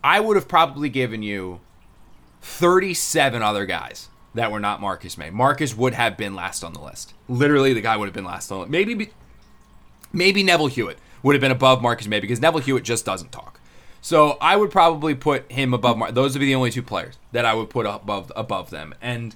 [0.03, 1.61] I would have probably given you
[2.44, 5.30] 37 other guys that were not Marcus Maye.
[5.30, 7.14] Marcus would have been last on the list.
[7.26, 8.70] Literally, the guy would have been last on the list.
[8.70, 9.11] Maybe,
[10.12, 13.61] maybe Neville Hewitt would have been above Marcus Maye because Neville Hewitt just doesn't talk.
[14.02, 15.96] So I would probably put him above.
[15.96, 18.94] Mar- Those would be the only two players that I would put above above them.
[19.00, 19.35] And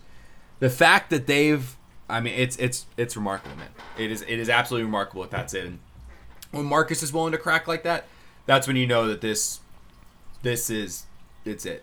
[0.59, 1.75] the fact that they've,
[2.11, 3.71] I mean, it's it's it's remarkable, man.
[3.97, 5.65] It is it is absolutely remarkable if that's it.
[5.65, 5.79] And
[6.51, 8.05] when Marcus is willing to crack like that,
[8.45, 9.61] that's when you know that this
[10.43, 11.07] this is
[11.47, 11.83] it's it.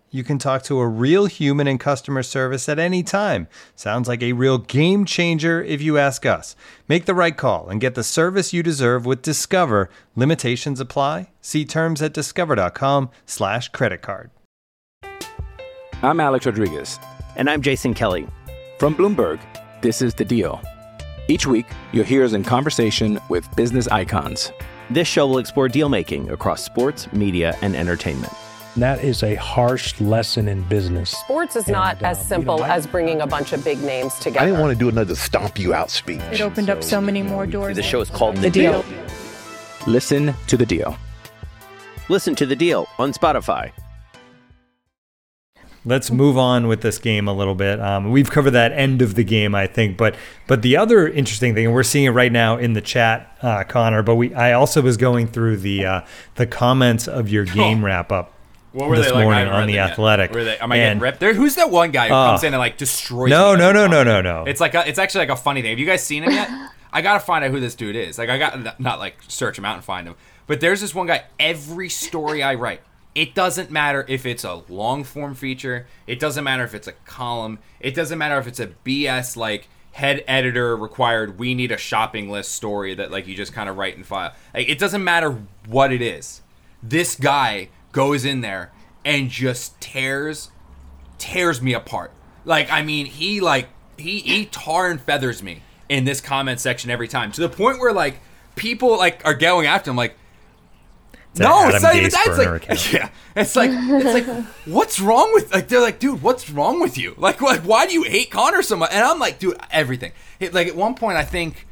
[0.13, 3.47] You can talk to a real human in customer service at any time.
[3.77, 6.53] Sounds like a real game changer if you ask us.
[6.89, 9.89] Make the right call and get the service you deserve with Discover.
[10.17, 11.29] Limitations apply.
[11.39, 14.31] See terms at discover.com/slash credit card.
[16.03, 16.99] I'm Alex Rodriguez.
[17.37, 18.27] And I'm Jason Kelly.
[18.79, 19.39] From Bloomberg,
[19.81, 20.61] this is The Deal.
[21.29, 24.51] Each week, you'll hear us in conversation with business icons.
[24.89, 28.33] This show will explore deal making across sports, media, and entertainment.
[28.77, 31.09] That is a harsh lesson in business.
[31.09, 33.63] Sports is not And, uh, as you simple know, I- as bringing a bunch of
[33.65, 34.39] big names together.
[34.39, 36.21] I didn't want to do another stomp you out speech.
[36.31, 37.75] It opened up so many more doors.
[37.75, 38.85] The show is called The Deal.
[39.87, 40.97] Listen to The Deal.
[42.09, 43.71] Listen to the deal on Spotify.
[45.85, 47.79] Let's move on with this game a little bit.
[47.79, 51.55] Um, we've covered that end of the game, I think, but but the other interesting
[51.55, 54.03] thing, and we're seeing it right now in the chat, uh, Connor.
[54.03, 56.01] But we, I also was going through the uh,
[56.35, 58.33] the comments of your game wrap up
[58.73, 59.23] What were this they like?
[59.23, 59.79] Morning on the.
[59.79, 60.31] Athletic.
[60.31, 61.19] Were they, am I And- getting ripped?
[61.19, 62.27] There, who's that one guy who Oh.
[62.27, 63.29] comes in and like destroys?
[63.29, 64.43] No, me no, no, no, no, no.
[64.45, 65.71] It's like a, it's actually like a funny thing.
[65.71, 66.49] Have you guys seen him yet?
[66.93, 68.17] I gotta find out who this dude is.
[68.17, 70.15] Like I got not like search him out and find him,
[70.47, 71.23] but there's this one guy.
[71.39, 72.81] Every story I write,
[73.15, 75.87] it doesn't matter if it's a long form feature.
[76.07, 77.59] It doesn't matter if it's a column.
[77.79, 81.39] It doesn't matter if it's a BS like head editor required.
[81.39, 84.33] We need a shopping list story that like you just kind of write and file.
[84.53, 86.41] Like, it doesn't matter what it is.
[86.83, 88.71] This guy goes in there
[89.05, 90.51] and just tears
[91.17, 92.11] tears me apart.
[92.45, 96.89] Like I mean, he like he he tar and feathers me in this comment section
[96.89, 98.19] every time to the point where like
[98.55, 100.15] people like are going after him like
[101.31, 102.27] It's no, it's not even Gase that.
[102.27, 102.93] It's like, account.
[102.93, 105.53] yeah, it's like, it's like, what's wrong with?
[105.53, 107.15] Like, they're like, dude, what's wrong with you?
[107.17, 108.91] Like, like, why do you hate Connor so much?
[108.91, 110.11] And I'm like, dude, everything.
[110.39, 111.67] It, like at one point, I think,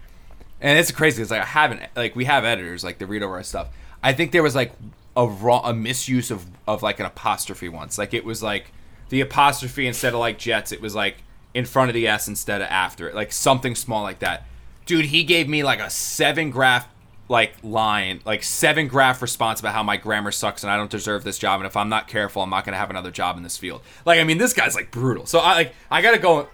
[0.62, 1.22] and it's crazy.
[1.22, 3.68] It's like I haven't, like, we have editors like they read over our stuff.
[4.02, 4.72] I think there was like
[5.20, 7.98] a raw, a misuse of of like an apostrophe once.
[7.98, 8.72] Like it was like
[9.10, 11.18] the apostrophe instead of like Jets, it was like
[11.54, 14.48] in front of the S instead of after it, like something small like that.
[14.86, 16.88] Dude, he gave me like a seven graph
[17.28, 21.26] like line, like seven graph response about how my grammar sucks and I don't deserve
[21.26, 23.58] this job, and if I'm not careful, I'm not gonna have another job in this
[23.58, 23.82] field.
[24.06, 25.26] Like, I mean, this guy's like brutal.
[25.26, 26.48] So I like, I gotta go.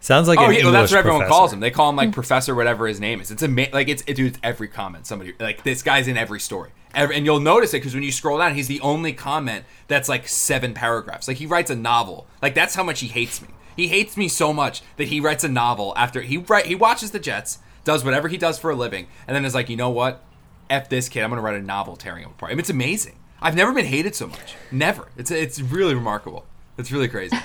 [0.00, 1.38] Sounds like oh yeah, well, that's what everyone professor.
[1.38, 1.60] calls him.
[1.60, 3.30] They call him like professor, whatever his name is.
[3.30, 4.28] It's ama- like it's it, dude.
[4.28, 5.06] It's every comment.
[5.06, 8.12] Somebody like this guy's in every story, every, and you'll notice it because when you
[8.12, 11.26] scroll down, he's the only comment that's like seven paragraphs.
[11.26, 12.26] Like he writes a novel.
[12.40, 13.48] Like that's how much he hates me.
[13.76, 17.10] He hates me so much that he writes a novel after he write he watches
[17.10, 19.90] the Jets, does whatever he does for a living, and then is like, you know
[19.90, 20.24] what?
[20.70, 21.24] F this kid.
[21.24, 22.52] I'm gonna write a novel tearing him apart.
[22.52, 23.16] I mean, it's amazing.
[23.42, 24.54] I've never been hated so much.
[24.70, 25.08] Never.
[25.16, 26.46] It's it's really remarkable.
[26.76, 27.36] It's really crazy.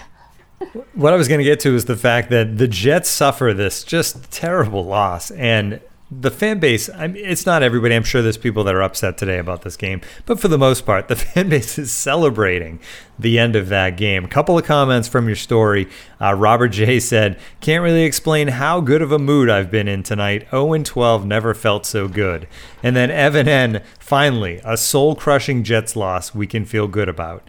[0.94, 3.84] What I was going to get to is the fact that the Jets suffer this
[3.84, 5.80] just terrible loss, and
[6.22, 6.90] the fan base.
[6.90, 7.96] I mean, it's not everybody.
[7.96, 10.86] I'm sure there's people that are upset today about this game, but for the most
[10.86, 12.80] part, the fan base is celebrating
[13.18, 14.26] the end of that game.
[14.26, 15.88] A couple of comments from your story.
[16.22, 20.04] Uh, Robert J said, "Can't really explain how good of a mood I've been in
[20.04, 20.48] tonight.
[20.52, 22.48] 0 and 12 never felt so good."
[22.82, 23.82] And then Evan N.
[24.00, 27.48] Finally, a soul-crushing Jets loss we can feel good about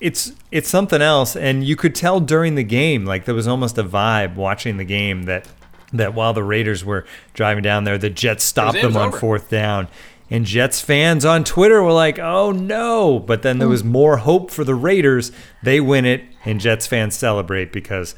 [0.00, 3.76] it's it's something else and you could tell during the game like there was almost
[3.78, 5.48] a vibe watching the game that
[5.92, 9.18] that while the Raiders were driving down there the Jets stopped them on over.
[9.18, 9.88] fourth down
[10.30, 14.50] and Jets fans on Twitter were like oh no but then there was more hope
[14.50, 15.32] for the Raiders
[15.62, 18.14] they win it and Jets fans celebrate because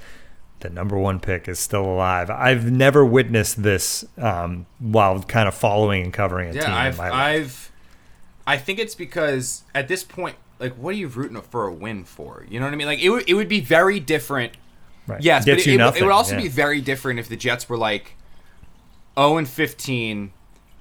[0.60, 2.30] the number one pick is still alive.
[2.30, 6.62] I've never witnessed this um, while kind of following and covering a team.
[6.62, 7.00] Yeah, I've.
[7.00, 7.72] I've,
[8.46, 12.04] I think it's because at this point, like what are you rooting for a win
[12.04, 12.44] for?
[12.48, 12.86] You know what I mean?
[12.86, 14.52] Like it would it would be very different.
[15.06, 15.20] Right.
[15.22, 16.42] Yes, Gets but it, would- it would also yeah.
[16.42, 18.16] be very different if the Jets were like
[19.18, 20.32] 0 and 15.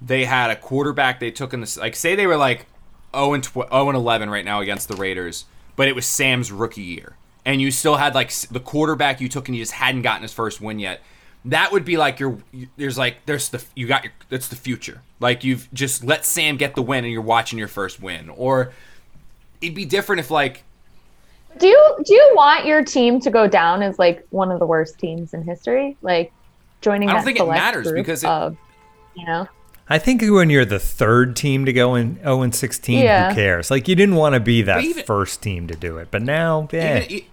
[0.02, 2.68] They had a quarterback they took in this like say they were like
[3.16, 6.52] 0 and tw- 0 and 11 right now against the Raiders, but it was Sam's
[6.52, 7.16] rookie year,
[7.46, 10.32] and you still had like the quarterback you took and you just hadn't gotten his
[10.34, 11.02] first win yet.
[11.46, 12.38] That would be like your
[12.78, 15.02] there's like there's the you got your that's the future.
[15.20, 18.72] Like you've just let Sam get the win and you're watching your first win, or
[19.62, 20.64] it'd be different if like
[21.60, 24.66] Do you do you want your team to go down as like one of the
[24.66, 25.98] worst teams in history?
[26.02, 26.32] Like
[26.82, 28.56] joining I don't that think it matters because it- of,
[29.16, 29.48] you know,
[29.92, 33.30] I think when you're the third team to go in 0 and 16, Yeah.
[33.30, 33.72] who cares?
[33.72, 36.68] Like you didn't want to be that even- first team to do it, but now,
[36.72, 37.26] yeah, even,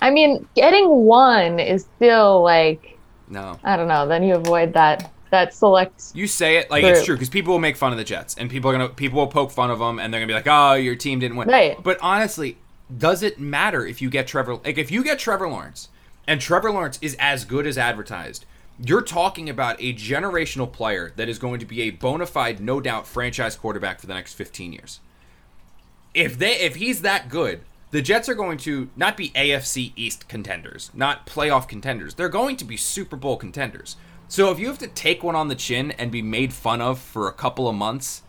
[0.00, 2.98] I mean, getting one is still like
[3.28, 3.58] no.
[3.62, 4.08] I don't know.
[4.08, 6.12] Then you avoid that that select.
[6.14, 8.50] You say it like it's true because people will make fun of the Jets and
[8.50, 10.74] people are gonna people will poke fun of them and they're gonna be like, oh,
[10.74, 11.48] your team didn't win.
[11.48, 11.82] Right.
[11.82, 12.56] But honestly,
[12.96, 14.56] does it matter if you get Trevor?
[14.56, 15.88] Like if you get Trevor Lawrence
[16.26, 18.44] and Trevor Lawrence is as good as advertised,
[18.78, 22.80] you're talking about a generational player that is going to be a bona fide, no
[22.80, 25.00] doubt, franchise quarterback for the next 15 years.
[26.14, 27.60] If they if he's that good,
[27.90, 32.14] the Jets are going to not be AFC East contenders, not playoff contenders.
[32.14, 33.96] They're going to be Super Bowl contenders.
[34.28, 36.98] So if you have to take one on the chin and be made fun of
[36.98, 38.22] for a couple of months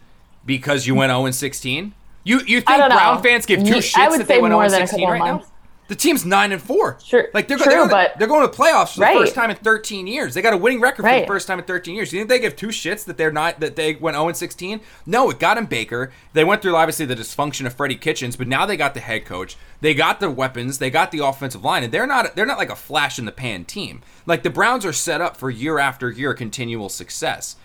[0.46, 2.66] because you went 0 and 16, you you think.
[2.66, 5.22] Brown fans give two shits that they went 0 more and than a 16 right
[5.22, 5.48] of now?
[5.90, 6.98] The team's nine and four.
[7.04, 9.50] Sure, like they're, true, they're, gonna- but- they're going to playoffs for the first time
[9.50, 10.34] in 13 years.
[10.34, 11.22] They got a winning record for Right.
[11.24, 12.12] the first time in 13 years.
[12.12, 14.38] Do you think they give two shits that they're not that they went 0 and
[14.38, 14.80] 16?
[15.06, 16.12] No, it got him Baker.
[16.34, 19.26] They went through obviously the dysfunction of Freddie Kitchens, but now they got the head
[19.26, 19.58] coach.
[19.82, 20.78] They got the weapons.
[20.78, 23.32] They got the offensive line, and they're not they're not like a flash in the
[23.32, 24.02] pan team.
[24.26, 27.56] Like the Browns are set up for year after year continual success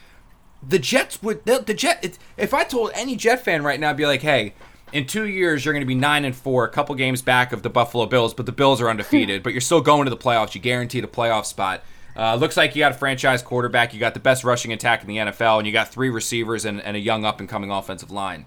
[0.66, 2.16] the Jets would the, the Jet.
[2.38, 4.54] If I told any Jet fan right now, I'd be like, "Hey,
[4.94, 7.62] in two years you're going to be nine and four, a couple games back of
[7.62, 10.54] the Buffalo Bills, but the Bills are undefeated, but you're still going to the playoffs.
[10.54, 11.82] You guaranteed a playoff spot.
[12.16, 13.92] Uh, looks like you got a franchise quarterback.
[13.92, 16.80] You got the best rushing attack in the NFL, and you got three receivers and,
[16.80, 18.46] and a young up and coming offensive line.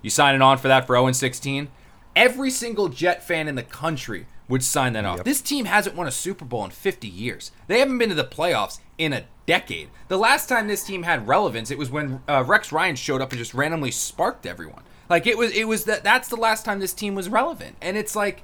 [0.00, 1.66] You signing on for that for 0 and 16?
[2.14, 5.24] Every single Jet fan in the country would sign that off.
[5.24, 7.50] This team hasn't won a Super Bowl in 50 years.
[7.66, 9.88] They haven't been to the playoffs in a decade.
[10.06, 13.32] The last time this team had relevance, it was when uh, Rex Ryan showed up
[13.32, 14.84] and just randomly sparked everyone.
[15.08, 16.04] Like it was, it was that.
[16.04, 18.42] That's the last time this team was relevant, and it's like,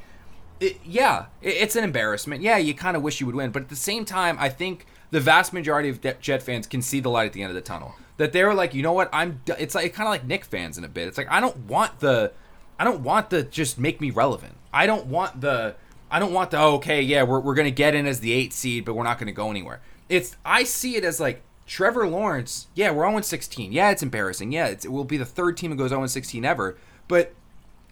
[0.61, 2.43] it, yeah, it, it's an embarrassment.
[2.43, 4.87] Yeah, you kind of wish you would win, but at the same time, I think
[5.11, 7.61] the vast majority of Jet fans can see the light at the end of the
[7.61, 7.95] tunnel.
[8.17, 9.11] That they're like, you know what?
[9.13, 9.41] I'm.
[9.47, 11.09] It's like kind of like Knick fans in a bit.
[11.09, 12.33] It's like I don't want the,
[12.79, 14.57] I don't want the just make me relevant.
[14.73, 15.77] I don't want the.
[16.11, 18.53] I don't want the oh, okay, yeah, we're, we're gonna get in as the eight
[18.53, 19.81] seed, but we're not gonna go anywhere.
[20.09, 22.69] It's I see it as like Trevor Lawrence.
[22.75, 23.73] Yeah, we're 0 16.
[23.73, 24.53] Yeah, it's embarrassing.
[24.53, 26.77] Yeah, it's, it will be the third team that goes 0 16 ever.
[27.09, 27.33] But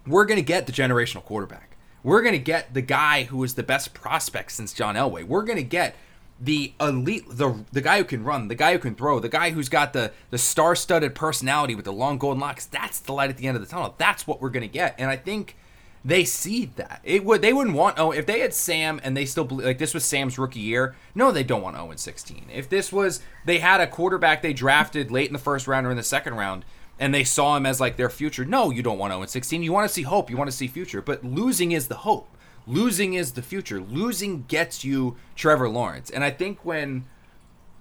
[0.07, 1.77] we're gonna get the generational quarterback.
[2.03, 5.25] We're gonna get the guy who is the best prospect since John Elway.
[5.25, 5.97] We're gonna get
[6.41, 9.51] the elite, the the guy who can run, the guy who can throw, the guy
[9.51, 12.67] who's got the the star-studded personality with the long golden locks.
[12.67, 13.95] That's the light at the end of the tunnel.
[13.97, 14.97] That's what we're gonna get.
[14.99, 15.57] And I think
[16.05, 17.01] they see that.
[17.05, 19.95] It would they wouldn't want oh if they had Sam and they still like this
[19.95, 20.95] was Sam's rookie year.
[21.15, 22.47] No, they don't want 0 and 16.
[22.53, 25.91] If this was they had a quarterback they drafted late in the first round or
[25.91, 26.65] in the second round
[26.99, 28.45] and they saw him as like their future.
[28.45, 29.63] No, you don't want 0 and 16.
[29.63, 30.31] You want to see hope.
[30.31, 31.03] You want to see future.
[31.03, 32.29] But losing is the hope.
[32.67, 33.81] Losing is the future.
[33.81, 36.11] Losing gets you Trevor Lawrence.
[36.11, 37.05] And I think when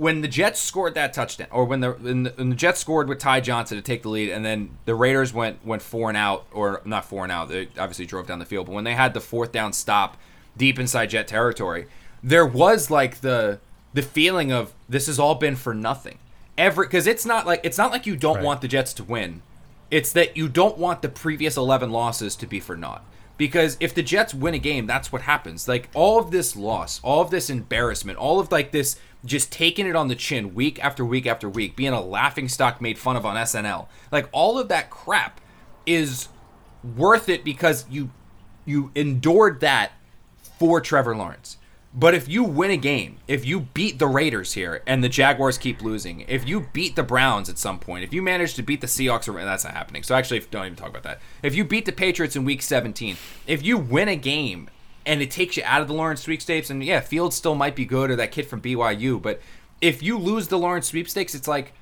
[0.01, 3.07] when the Jets scored that touchdown, or when the, when the when the Jets scored
[3.07, 6.17] with Ty Johnson to take the lead, and then the Raiders went went four and
[6.17, 8.65] out, or not four and out, they obviously drove down the field.
[8.65, 10.17] But when they had the fourth down stop
[10.57, 11.85] deep inside Jet territory,
[12.23, 13.59] there was like the
[13.93, 16.17] the feeling of this has all been for nothing.
[16.57, 18.43] Every because it's not like it's not like you don't Right.
[18.45, 19.43] want the Jets to win.
[19.91, 23.05] It's that you don't want the previous 11 losses to be for naught.
[23.37, 25.67] Because if the Jets win a game, that's what happens.
[25.67, 29.85] Like all of this loss, all of this embarrassment, all of like this just taking
[29.85, 33.15] it on the chin week after week after week, being a laughing stock made fun
[33.15, 33.87] of on SNL.
[34.11, 35.39] Like all of that crap
[35.85, 36.29] is
[36.95, 38.11] worth it because you
[38.65, 39.91] you endured that
[40.59, 41.57] for Trevor Lawrence.
[41.93, 45.57] But if you win a game, if you beat the Raiders here and the Jaguars
[45.57, 48.79] keep losing, if you beat the Browns at some point, if you manage to beat
[48.79, 50.03] the Seahawks, or that's not happening.
[50.03, 51.19] So actually, don't even talk about that.
[51.43, 54.69] If you beat the Patriots in Week 17, if you win a game
[55.05, 57.85] and it takes you out of the Lawrence sweepstakes, and yeah, Fields still might be
[57.85, 59.41] good or that kid from BYU, but
[59.81, 61.73] if you lose the Lawrence sweepstakes, it's like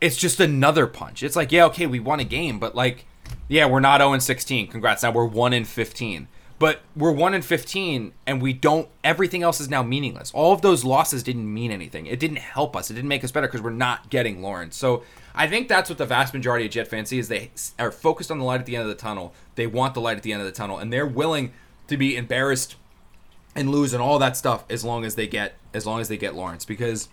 [0.00, 1.22] it's just another punch.
[1.22, 3.06] It's like, yeah, okay, we won a game, but like,
[3.48, 4.68] yeah, we're not 0 16.
[4.68, 5.02] Congrats.
[5.02, 6.28] Now we're 1 in 15.
[6.58, 10.30] But we're 1 in 15 and we don't everything else is now meaningless.
[10.32, 12.06] All of those losses didn't mean anything.
[12.06, 12.90] It didn't help us.
[12.90, 14.76] It didn't make us better because we're not getting Lawrence.
[14.76, 15.02] So
[15.34, 17.50] I think that's what the vast majority of Jet fans see is they
[17.80, 19.34] are focused on the light at the end of the tunnel.
[19.56, 21.52] They want the light at the end of the tunnel, and they're willing
[21.88, 22.76] to be embarrassed
[23.54, 26.16] and lose and all that stuff as long as they get as long as they
[26.16, 27.08] get Lawrence because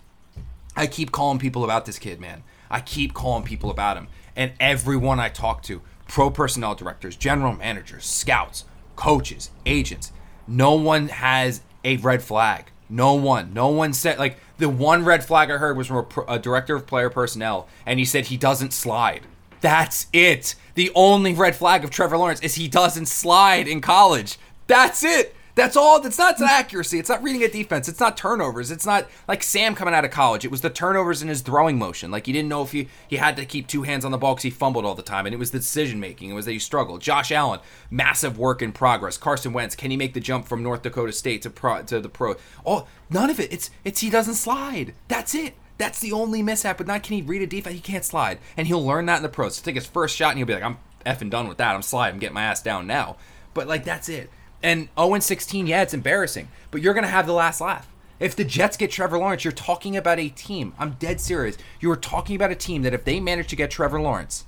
[0.75, 2.43] I keep calling people about this kid, man.
[2.69, 4.07] I keep calling people about him.
[4.35, 8.65] And everyone I talk to, pro personnel directors, general managers, scouts,
[8.95, 10.11] coaches, agents,
[10.47, 12.71] no one has a red flag.
[12.89, 13.53] No one.
[13.53, 16.75] No one said like the one red flag I heard was from a, a director
[16.75, 19.21] of player personnel and he said he doesn't slide.
[19.61, 20.55] That's it.
[20.75, 24.37] The only red flag of Trevor Lawrence is he doesn't slide in college.
[24.69, 25.35] That's it.
[25.55, 26.05] That's all.
[26.05, 26.99] It's not accuracy.
[26.99, 27.89] It's not reading a defense.
[27.89, 28.69] It's not turnovers.
[28.69, 30.45] It's not like Sam coming out of college.
[30.45, 32.11] It was the turnovers in his throwing motion.
[32.11, 34.35] Like he didn't know if he he had to keep two hands on the ball
[34.35, 36.29] because he fumbled all the time, and it was the decision making.
[36.29, 37.01] It was that he struggled.
[37.01, 39.17] Josh Allen, massive work in progress.
[39.17, 42.09] Carson Wentz, can he make the jump from North Dakota State to pro to the
[42.09, 42.35] pro?
[42.63, 43.51] Oh, none of it.
[43.51, 44.93] It's it's he doesn't slide.
[45.07, 45.55] That's it.
[45.79, 46.77] That's the only mishap.
[46.77, 47.75] But not can he read a defense?
[47.75, 49.55] He can't slide, and he'll learn that in the pros.
[49.55, 51.75] So take his first shot, and he'll be like, I'm effing done with that.
[51.75, 52.13] I'm sliding.
[52.13, 53.17] I'm getting my ass down now.
[53.53, 54.31] But like that's it.
[54.61, 57.87] And 0 16, yeah, it's embarrassing, but you're going to have the last laugh.
[58.19, 60.73] If the Jets get Trevor Lawrence, you're talking about a team.
[60.77, 61.57] I'm dead serious.
[61.79, 64.45] You are talking about a team that if they manage to get Trevor Lawrence,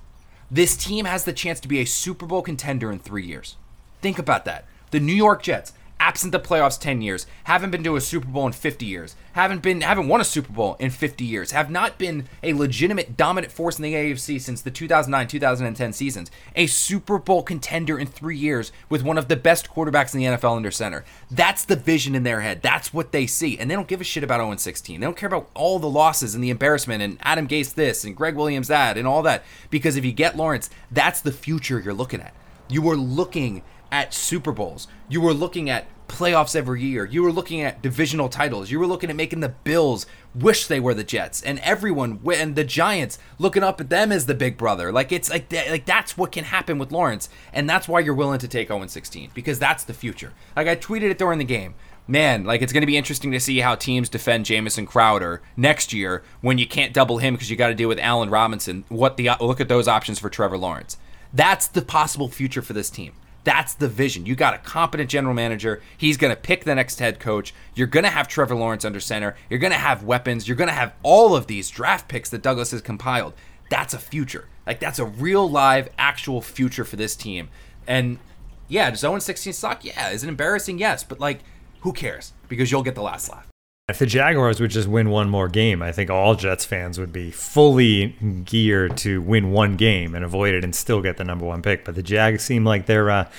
[0.49, 3.55] this team has the chance to be a Super Bowl contender in three years.
[4.01, 4.65] Think about that.
[4.89, 8.47] The New York Jets, absent the playoffs 10 years, haven't been to a Super Bowl
[8.47, 11.99] in 50 years, haven't been haven't won a Super Bowl in 50 years, have not
[11.99, 16.31] been a legitimate dominant force in the AFC since the 2009-2010 seasons.
[16.55, 20.25] A Super Bowl contender in 3 years with one of the best quarterbacks in the
[20.25, 21.05] NFL under center.
[21.29, 22.63] That's the vision in their head.
[22.63, 23.59] That's what they see.
[23.59, 24.99] And they don't give a shit about 0 16.
[24.99, 28.17] They don't care about all the losses and the embarrassment and Adam Gase this and
[28.17, 31.93] Gregg Williams that and all that because if you get Lawrence, that's the future you're
[31.93, 32.33] looking at.
[32.69, 33.61] You are looking
[33.91, 34.87] at Super Bowls.
[35.09, 37.05] You were looking at playoffs every year.
[37.05, 38.69] You were looking at divisional titles.
[38.69, 42.55] You were looking at making the Bills wish they were the Jets, and everyone and
[42.55, 44.91] the Giants looking up at them as the big brother.
[44.91, 48.39] Like it's like like that's what can happen with Lawrence, and that's why you're willing
[48.39, 50.33] to take 0 16 because that's the future.
[50.55, 51.75] Like I tweeted it during the game.
[52.07, 55.93] Man, like it's going to be interesting to see how teams defend Jamison Crowder next
[55.93, 58.83] year when you can't double him because you got to deal with Allen Robinson.
[58.89, 60.97] What the look at those options for Trevor Lawrence?
[61.33, 63.13] That's the possible future for this team.
[63.43, 64.25] That's the vision.
[64.25, 65.81] You got a competent general manager.
[65.97, 67.53] He's going to pick the next head coach.
[67.73, 69.35] You're going to have Trevor Lawrence under center.
[69.49, 70.47] You're going to have weapons.
[70.47, 73.33] You're going to have all of these draft picks that Douglas has compiled.
[73.69, 74.47] That's a future.
[74.67, 77.49] Like, that's a real, live, actual future for this team.
[77.87, 78.19] And
[78.67, 79.83] yeah, does 0 16 suck?
[79.83, 80.11] Yeah.
[80.11, 80.77] Is it embarrassing?
[80.77, 81.03] Yes.
[81.03, 81.39] But, like,
[81.81, 82.33] who cares?
[82.47, 83.50] Because you'll get the last laugh.
[83.89, 87.11] If the Jaguars would just win one more game, I think all Jets fans would
[87.11, 88.15] be fully
[88.45, 91.83] geared to win one game and avoid it and still get the number one pick.
[91.83, 93.29] But the Jags seem like they're uh,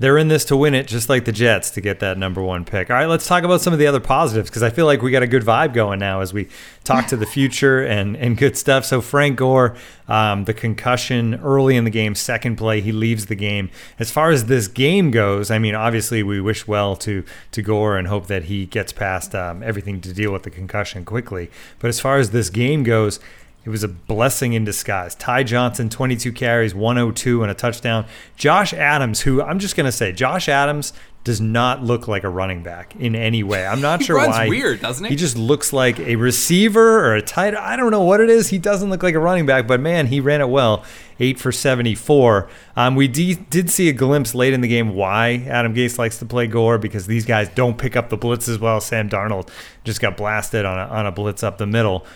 [0.00, 2.64] they're in this to win it, just like the Jets to get that number one
[2.64, 2.88] pick.
[2.88, 5.10] All right, let's talk about some of the other positives because I feel like we
[5.10, 6.48] got a good vibe going now as we
[6.84, 8.86] talk to the future and, and good stuff.
[8.86, 9.76] So, Frank Gore,
[10.08, 13.68] um, the concussion early in the game, second play, he leaves the game.
[13.98, 17.22] As far as this game goes, I mean, obviously, we wish well to,
[17.52, 21.04] to Gore and hope that he gets past um, everything to deal with the concussion
[21.04, 21.50] quickly.
[21.78, 23.20] But as far as this game goes,
[23.64, 25.14] it was a blessing in disguise.
[25.14, 28.06] Ty Johnson, 22 carries, 102 and a touchdown.
[28.36, 30.92] Josh Adams, who I'm just going to say, Josh Adams
[31.22, 33.66] does not look like a running back in any way.
[33.66, 34.48] I'm not sure why.
[34.48, 35.10] weird, doesn't he?
[35.10, 37.54] He just looks like a receiver or a tight.
[37.54, 38.48] I don't know what it is.
[38.48, 40.82] He doesn't look like a running back, but man, he ran it well.
[41.18, 42.48] Eight for 74.
[42.76, 46.18] Um, we de- did see a glimpse late in the game why Adam Gase likes
[46.20, 48.80] to play Gore because these guys don't pick up the blitz as well.
[48.80, 49.50] Sam Darnold
[49.84, 52.06] just got blasted on a, on a blitz up the middle.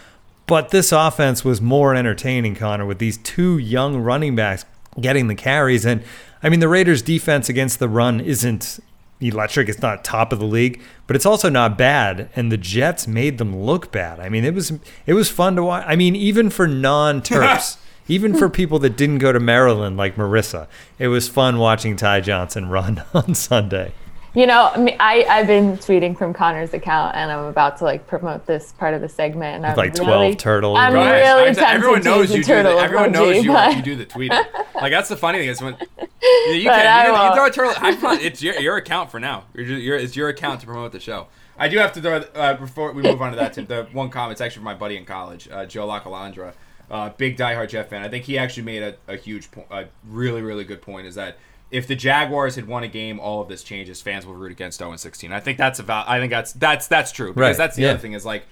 [0.46, 4.64] But this offense was more entertaining, Connor, with these two young running backs
[5.00, 5.84] getting the carries.
[5.84, 6.02] And
[6.42, 8.78] I mean, the Raiders' defense against the run isn't
[9.20, 9.68] electric.
[9.68, 12.28] It's not top of the league, but it's also not bad.
[12.36, 14.20] And the Jets made them look bad.
[14.20, 14.72] I mean, it was
[15.06, 15.84] it was fun to watch.
[15.86, 17.78] I mean, even for non-Terps.
[18.06, 20.66] even for people that didn't go to Maryland like Marissa,
[20.98, 23.92] it was fun watching Ty Johnson run on Sunday.
[24.34, 28.46] You know, I, I've been tweeting from Connor's account, and I'm about to like promote
[28.46, 29.56] this part of the segment.
[29.56, 30.76] And I'm like really, twelve turtles.
[30.78, 31.20] I'm Right.
[31.20, 33.76] really I- tempted everyone knows use you the do the, everyone emoji, knows you, but-
[33.76, 34.44] you do the tweeting.
[34.74, 37.74] Like that's the funny thing is when you, you can you, you throw a turtle.
[37.74, 38.18] Have fun.
[38.20, 39.44] It's your, your account for now.
[39.54, 41.28] You're just, your, it's your account to promote the show.
[41.56, 43.52] I do have to throw uh, before we move on to that.
[43.52, 46.54] Tim, the one comment it's actually from my buddy in college, uh, Joe Lacalandra,
[46.90, 48.02] uh, big diehard Jeff fan.
[48.02, 51.06] I think he actually made a, a huge, po- a really really good point.
[51.06, 51.36] Is that
[51.74, 54.00] if the Jaguars had won a game, all of this changes.
[54.00, 55.32] Fans will root against 0 16.
[55.32, 56.08] I think that's about.
[56.08, 57.56] I think that's that's that's true because Right.
[57.56, 57.90] that's the Yeah.
[57.90, 58.44] other thing is like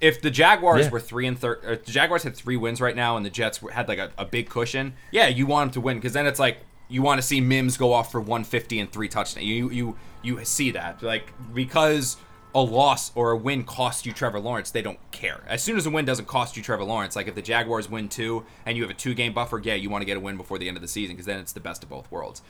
[0.00, 0.90] if the Jaguars Yeah.
[0.92, 3.88] were three and third, the Jaguars had three wins right now, and the Jets had
[3.88, 6.58] like a, a big cushion, yeah, you want them to win because then it's like
[6.88, 9.44] you want to see Mims go off for 150 and three touchdowns.
[9.46, 12.16] You you you see that like because
[12.54, 15.42] a loss or a win costs you Trevor Lawrence, they don't care.
[15.48, 18.08] As soon as a win doesn't cost you Trevor Lawrence, like if the Jaguars win
[18.08, 20.36] two and you have a two game buffer, yeah, you want to get a win
[20.36, 22.40] before the end of the season because then it's the best of both worlds.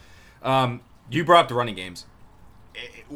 [0.43, 0.81] Um,
[1.11, 2.05] you brought up the running games.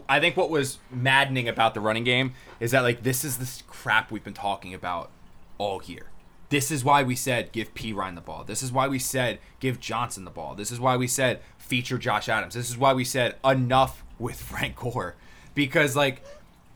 [0.08, 3.62] I think what was maddening about the running game is that like this is this
[3.66, 5.10] crap we've been talking about
[5.58, 6.06] all year.
[6.48, 8.44] This is why we said give Perine the ball.
[8.44, 10.54] This is why we said give Johnson the ball.
[10.54, 12.54] This is why we said feature Josh Adams.
[12.54, 15.14] This is why we said enough with Frank Gore
[15.54, 16.22] because like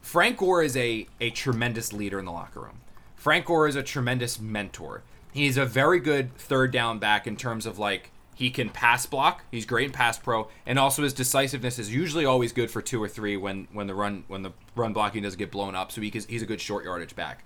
[0.00, 2.80] Frank Gore is a a tremendous leader in the locker room.
[3.16, 5.02] Frank Gore is a tremendous mentor.
[5.32, 9.44] He's a very good third down back in terms of like he can pass block.
[9.50, 13.02] He's great in pass pro, and also his decisiveness is usually always good for two
[13.02, 15.90] or three when when the run when the run blocking doesn't get blown up.
[15.90, 17.44] So he, he's a good short yardage back.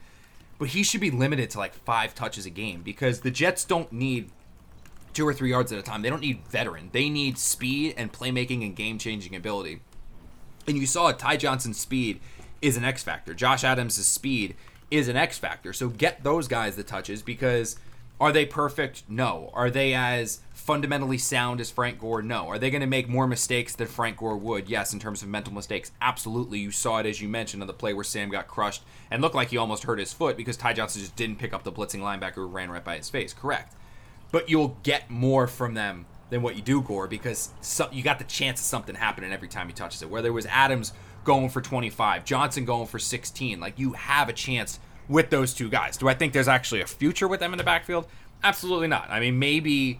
[0.58, 3.90] But he should be limited to like five touches a game because the Jets don't
[3.92, 4.30] need
[5.14, 6.02] two or three yards at a time.
[6.02, 6.90] They don't need veteran.
[6.92, 9.80] They need speed and playmaking and game changing ability.
[10.66, 12.20] And you saw Ty Johnson's speed
[12.60, 13.32] is an X factor.
[13.32, 14.56] Josh Adams' speed
[14.90, 15.72] is an X factor.
[15.72, 17.76] So get those guys the touches because
[18.20, 19.04] are they perfect?
[19.08, 19.50] No.
[19.54, 22.22] Are they as fundamentally sound as Frank Gore?
[22.22, 22.46] No.
[22.48, 24.68] Are they going to make more mistakes than Frank Gore would?
[24.68, 25.90] Yes, in terms of mental mistakes.
[26.00, 26.58] Absolutely.
[26.58, 29.34] You saw it as you mentioned on the play where Sam got crushed and looked
[29.34, 32.00] like he almost hurt his foot because Ty Johnson just didn't pick up the blitzing
[32.00, 33.32] linebacker who ran right by his face.
[33.32, 33.74] Correct.
[34.30, 37.50] But you'll get more from them than what you do Gore because
[37.90, 40.10] you got the chance of something happening every time he touches it.
[40.10, 40.92] Whether it was Adams
[41.24, 45.68] going for 25, Johnson going for 16, like you have a chance with those two
[45.68, 45.96] guys.
[45.96, 48.06] Do I think there's actually a future with them in the backfield?
[48.44, 49.10] Absolutely not.
[49.10, 49.98] I mean, maybe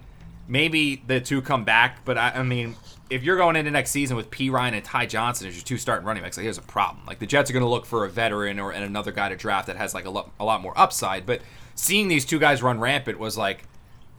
[0.51, 2.77] maybe the two come back, but I, I mean,
[3.09, 6.07] if you're going into next season with Perine and Ty Johnson as your two starting
[6.07, 7.07] running backs, like here's a problem.
[7.07, 9.37] Like the Jets are going to look for a veteran or and another guy to
[9.37, 11.25] draft that has like a lot, a lot more upside.
[11.25, 11.41] But
[11.75, 13.65] seeing these two guys run rampant was like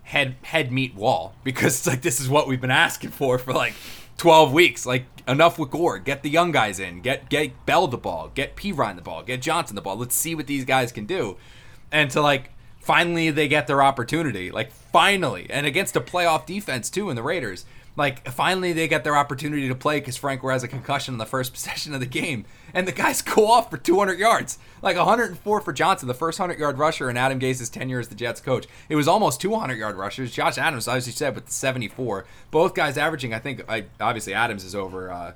[0.03, 3.53] head head meet wall because it's like this is what we've been asking for for
[3.53, 3.73] like
[4.17, 4.85] 12 weeks.
[4.85, 5.99] Like enough with Gore.
[5.99, 7.01] Get the young guys in.
[7.01, 8.31] Get get Bell the ball.
[8.33, 9.23] Get Perine the ball.
[9.23, 9.97] Get Johnson the ball.
[9.97, 11.37] Let's see what these guys can do.
[11.91, 12.51] And to like
[12.81, 14.51] finally they get their opportunity.
[14.51, 17.65] Like finally, and against a playoff defense too in the Raiders.
[17.97, 21.25] Like finally they get their opportunity to play because Frank has a concussion in the
[21.25, 25.61] first possession of the game, and the guys go off for 200 yards, like 104
[25.61, 28.65] for Johnson, the first 100 yard rusher in Adam Gase's tenure as the Jets coach.
[28.89, 30.31] It was almost 200 yard rushers.
[30.31, 32.25] Josh Adams, as you said, with 74.
[32.49, 35.11] Both guys averaging, I think, I, obviously Adams is over.
[35.11, 35.33] Uh,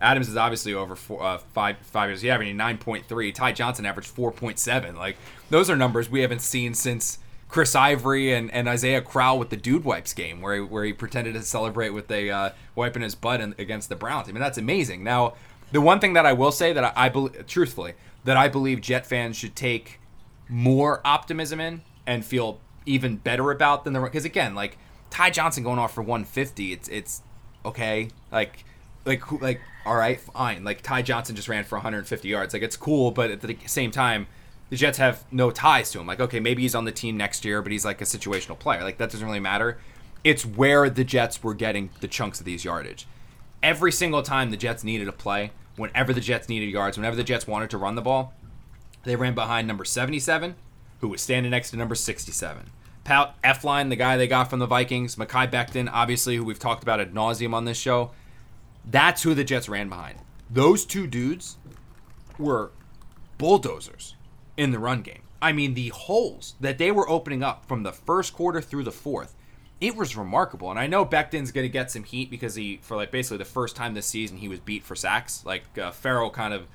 [0.00, 2.22] Adams is obviously over four, uh, five five years.
[2.22, 3.34] He averaging 9.3.
[3.34, 4.96] Ty Johnson averaged 4.7.
[4.96, 5.16] Like
[5.50, 7.18] those are numbers we haven't seen since
[7.48, 10.92] Chris Ivory and, and Isaiah Crowell with the dude wipes game, where he, where he
[10.92, 14.28] pretended to celebrate with a uh, wiping his butt in, against the Browns.
[14.28, 15.02] I mean, that's amazing.
[15.02, 15.34] Now,
[15.72, 17.94] the one thing that I will say that I, I believe, truthfully,
[18.24, 20.00] that I believe Jet fans should take
[20.48, 24.78] more optimism in and feel even better about than the because again, like
[25.10, 27.22] Ty Johnson going off for 150, it's it's
[27.64, 28.64] okay, like
[29.04, 30.64] like like all right, fine.
[30.64, 33.90] Like Ty Johnson just ran for 150 yards, like it's cool, but at the same
[33.90, 34.26] time
[34.70, 36.06] the Jets have no ties to him.
[36.06, 38.82] Like, okay, maybe he's on the team next year, but he's like a situational player.
[38.82, 39.78] Like, that doesn't really matter.
[40.24, 43.06] It's where the Jets were getting the chunks of these yardage.
[43.62, 47.24] Every single time the Jets needed a play, whenever the Jets needed yards, whenever the
[47.24, 48.34] Jets wanted to run the ball,
[49.04, 50.54] they ran behind number 77,
[51.00, 52.70] who was standing next to number 67.
[53.04, 56.82] Pat Elflein, the guy they got from the Vikings, Mekhi Becton, obviously, who we've talked
[56.82, 58.10] about ad nauseum on this show.
[58.84, 60.18] That's who the Jets ran behind.
[60.50, 61.58] Those two dudes
[62.38, 62.72] were
[63.36, 64.14] bulldozers
[64.56, 65.22] in the run game.
[65.40, 68.92] I mean, the holes that they were opening up from the first quarter through the
[68.92, 69.36] fourth,
[69.80, 70.70] it was remarkable.
[70.70, 73.44] And I know Becton's going to get some heat because he, for like basically the
[73.44, 75.44] first time this season, he was beat for sacks.
[75.44, 76.66] Like uh, Ferrell kind of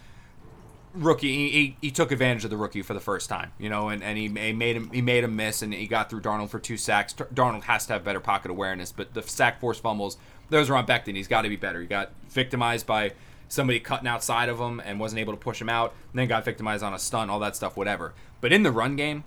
[0.93, 3.89] rookie, he, he, he, took advantage of the rookie for the first time, you know,
[3.89, 6.49] and, and he, he made him he made him miss, and he got through Darnold
[6.49, 7.13] for two sacks.
[7.13, 10.17] Darnold has to have better pocket awareness, but the sack force fumbles,
[10.53, 11.15] those are on Becton.
[11.15, 11.81] He's got to be better.
[11.81, 13.13] He got victimized by
[13.47, 16.45] somebody cutting outside of him and wasn't able to push him out, and then got
[16.45, 18.13] victimized on a stun, all that stuff, whatever.
[18.41, 19.23] But in the run game,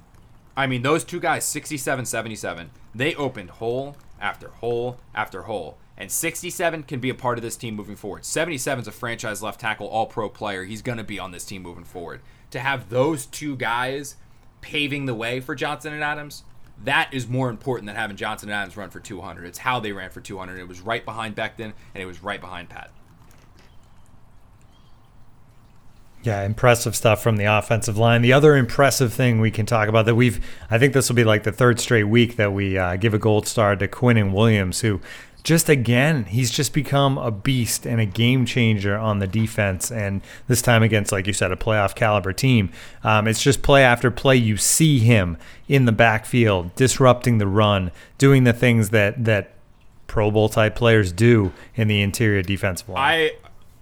[0.56, 5.78] I mean, those two guys, 67 77, they opened hole after hole after hole.
[5.98, 8.24] And 67 can be a part of this team moving forward.
[8.24, 10.64] 77 is a franchise left tackle, all pro player.
[10.64, 12.20] He's going to be on this team moving forward.
[12.50, 14.16] To have those two guys
[14.60, 16.44] paving the way for Johnson and Adams,
[16.84, 19.46] that is more important than having Johnson and Adams run for 200.
[19.46, 20.58] It's how they ran for 200.
[20.58, 22.90] It was right behind Becton, and it was right behind Pat.
[26.22, 28.20] Yeah, impressive stuff from the offensive line.
[28.20, 31.22] The other impressive thing we can talk about that we've, I think this will be
[31.22, 34.80] like the third straight week that we uh, give a gold star to Quinnen Williams,
[34.80, 35.00] who
[35.46, 39.92] just again, he's just become a beast and a game changer on the defense.
[39.92, 42.70] And this time against, like you said, a playoff caliber team.
[43.04, 44.34] Um, it's just play after play.
[44.34, 45.38] You see him
[45.68, 49.52] in the backfield, disrupting the run, doing the things that, that
[50.08, 52.98] Pro Bowl type players do in the interior defensive line.
[52.98, 53.30] I,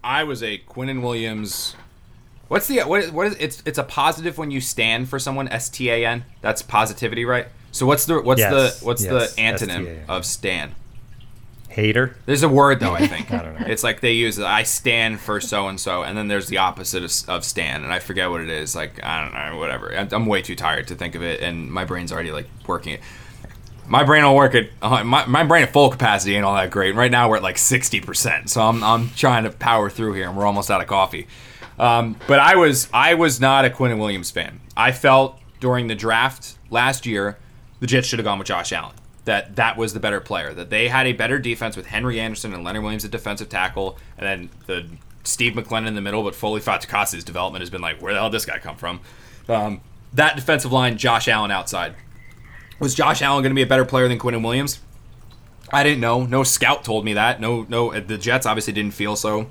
[0.03, 1.75] I was a Quinnen Williams
[2.47, 3.01] What's the what?
[3.01, 3.63] is- What is it's?
[3.65, 5.47] It's a positive when you stand for someone.
[5.47, 6.25] S T A N.
[6.41, 7.47] That's positivity, right?
[7.71, 10.05] So what's the what's Yes, the what's yes, the antonym STAN.
[10.07, 10.75] of stan?
[11.75, 12.15] Hater.
[12.25, 12.93] There's a word though.
[12.93, 13.67] I think I don't know.
[13.67, 17.03] It's like they use I stand for so and so, and then there's the opposite
[17.03, 18.75] of, of stand, and I forget what it is.
[18.75, 19.93] Like I don't know, whatever.
[19.93, 22.93] I'm, I'm way too tired to think of it, and my brain's already like working
[22.93, 23.01] it.
[23.87, 26.71] My brain will work at uh, my, my brain at full capacity ain't all that
[26.71, 26.95] great.
[26.95, 30.29] Right now we're at like sixty percent, so I'm I'm trying to power through here,
[30.29, 31.27] and we're almost out of coffee.
[31.77, 34.61] Um, but I was I was not a Quinn Williams fan.
[34.77, 37.37] I felt during the draft last year,
[37.79, 38.95] the Jets should have gone with Josh Allen.
[39.25, 40.53] That that was the better player.
[40.53, 43.97] That they had a better defense with Henry Anderson and Leonard Williams at defensive tackle,
[44.17, 44.87] and then the
[45.23, 46.23] Steve McLendon in the middle.
[46.23, 48.99] But Foley Fatukasi's development has been like, where the hell did this guy come from?
[49.49, 49.81] Um,
[50.13, 51.95] that defensive line, Josh Allen outside.
[52.79, 54.79] Was Josh Allen going to be a better player than Quinn Williams?
[55.71, 56.25] I didn't know.
[56.25, 57.39] No scout told me that.
[57.39, 57.99] No, no.
[57.99, 59.47] The Jets obviously didn't feel so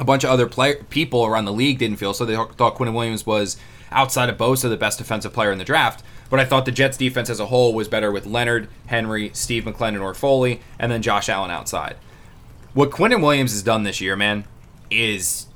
[0.00, 2.24] a bunch of other player, people around the league didn't feel so.
[2.24, 3.58] They thought Quinn Williams was
[3.92, 6.02] outside of Bosa the best defensive player in the draft.
[6.30, 9.64] But I thought the Jets defense as a whole was better with Leonard, Henry, Steve
[9.64, 11.96] McLendon, or Foley, and then Josh Allen outside.
[12.72, 14.44] What Quinn Williams has done this year, man,
[14.90, 15.46] is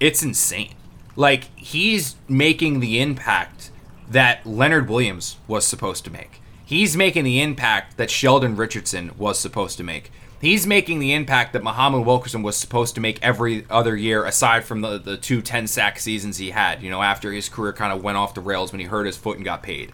[0.00, 0.74] it's insane.
[1.14, 3.70] Like he's making the impact
[4.10, 6.40] that Leonard Williams was supposed to make.
[6.64, 10.10] He's making the impact that Sheldon Richardson was supposed to make.
[10.40, 14.64] He's making the impact that Muhammad Wilkerson was supposed to make every other year, aside
[14.64, 17.92] from the, the two 10 sack seasons he had, you know, after his career kind
[17.92, 19.92] of went off the rails when he hurt his foot and got paid.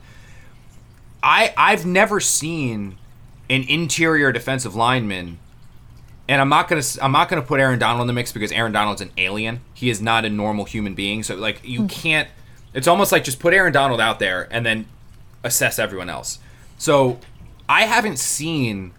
[1.24, 2.98] I, I've never seen
[3.50, 5.38] an interior defensive lineman
[6.28, 8.72] and I'm not gonna I'm not gonna put Aaron Donald in the mix because Aaron
[8.72, 9.60] Donald's an alien.
[9.74, 11.22] He is not a normal human being.
[11.22, 11.86] So like you hmm.
[11.86, 12.28] can't.
[12.72, 14.86] It's almost like just put Aaron Donald out there and then
[15.42, 16.38] assess everyone else.
[16.78, 17.20] So
[17.68, 18.92] I haven't seen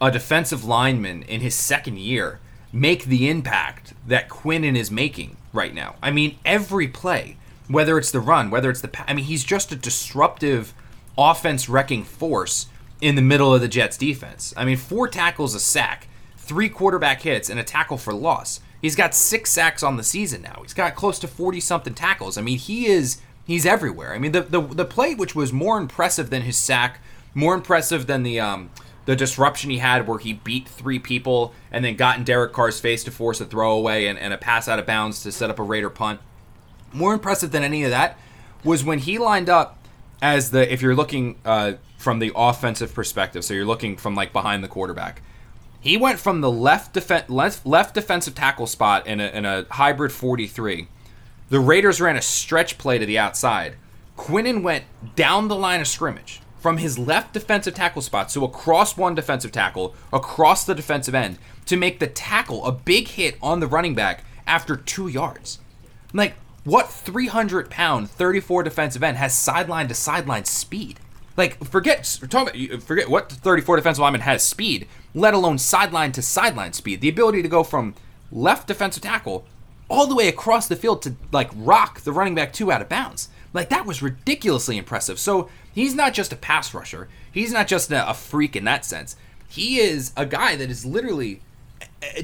[0.00, 2.38] a defensive lineman in his second year
[2.72, 5.96] make the impact that Quinnen is making right now.
[6.02, 9.42] I mean, every play, whether it's the run, whether it's the pa- I mean, he's
[9.42, 10.74] just a disruptive
[11.18, 12.68] offense wrecking force
[13.00, 14.54] in the middle of the Jets defense.
[14.56, 18.60] I mean, four tackles a sack, three quarterback hits, and a tackle for loss.
[18.80, 20.60] He's got six sacks on the season now.
[20.62, 22.38] He's got close to 40 something tackles.
[22.38, 24.14] I mean, he is he's everywhere.
[24.14, 27.00] I mean, the the the play which was more impressive than his sack,
[27.34, 28.70] more impressive than the um
[29.08, 32.78] the disruption he had where he beat three people and then got in Derek Carr's
[32.78, 35.58] face to force a throwaway and, and a pass out of bounds to set up
[35.58, 36.20] a Raider punt.
[36.92, 38.18] More impressive than any of that
[38.62, 39.77] was when he lined up
[40.20, 44.32] as the if you're looking uh, from the offensive perspective, so you're looking from like
[44.32, 45.22] behind the quarterback.
[45.80, 49.64] He went from the left defen- left, left defensive tackle spot in a, in a
[49.70, 50.88] hybrid 43.
[51.50, 53.76] The Raiders ran a stretch play to the outside.
[54.16, 58.96] Quinnen went down the line of scrimmage from his left defensive tackle spot, so across
[58.96, 63.60] one defensive tackle, across the defensive end, to make the tackle a big hit on
[63.60, 65.60] the running back after two yards.
[66.12, 66.34] Like,
[66.68, 71.00] what 300 pound, 34 defensive end has sideline to sideline speed?
[71.34, 77.00] Like, forget forget what 34 defensive lineman has speed, let alone sideline to sideline speed.
[77.00, 77.94] The ability to go from
[78.30, 79.46] left defensive tackle
[79.88, 82.88] all the way across the field to like rock the running back two out of
[82.88, 83.30] bounds.
[83.54, 85.18] Like that was ridiculously impressive.
[85.18, 87.08] So he's not just a pass rusher.
[87.32, 89.16] He's not just a, a freak in that sense.
[89.48, 91.40] He is a guy that is literally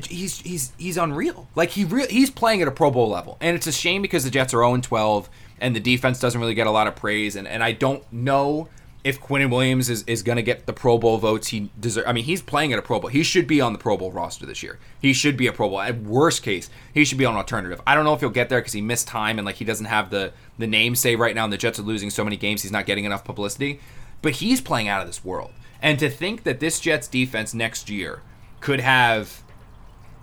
[0.09, 1.49] he's he's he's unreal.
[1.55, 4.25] Like he re- he's playing at a Pro Bowl level, and it's a shame because
[4.25, 5.29] the Jets are 0 12,
[5.61, 7.37] and the defense doesn't really get a lot of praise.
[7.37, 8.69] And, and I don't know
[9.05, 12.09] if Quinnen Williams is, is going to get the Pro Bowl votes he deserves.
[12.09, 13.11] I mean, he's playing at a Pro Bowl.
[13.11, 14.79] He should be on the Pro Bowl roster this year.
[14.99, 15.81] He should be a Pro Bowl.
[15.81, 17.83] At worst case, he should be on alternative.
[17.87, 19.87] I don't know if he'll get there because he missed time and like he doesn't
[19.87, 21.45] have the the name say right now.
[21.45, 23.81] And the Jets are losing so many games, he's not getting enough publicity.
[24.23, 25.53] But he's playing out of this world.
[25.83, 28.23] And to think that this Jets defense next year
[28.61, 29.44] could have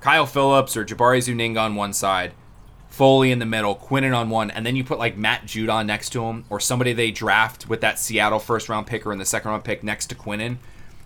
[0.01, 2.33] Kyle Phillips or Jabari Zuniga on one side,
[2.89, 6.09] Foley in the middle, Quinnen on one, and then you put like Matt Judon next
[6.09, 9.25] to him, or somebody they draft with that Seattle first round pick or in the
[9.25, 10.57] second round pick next to Quinnen.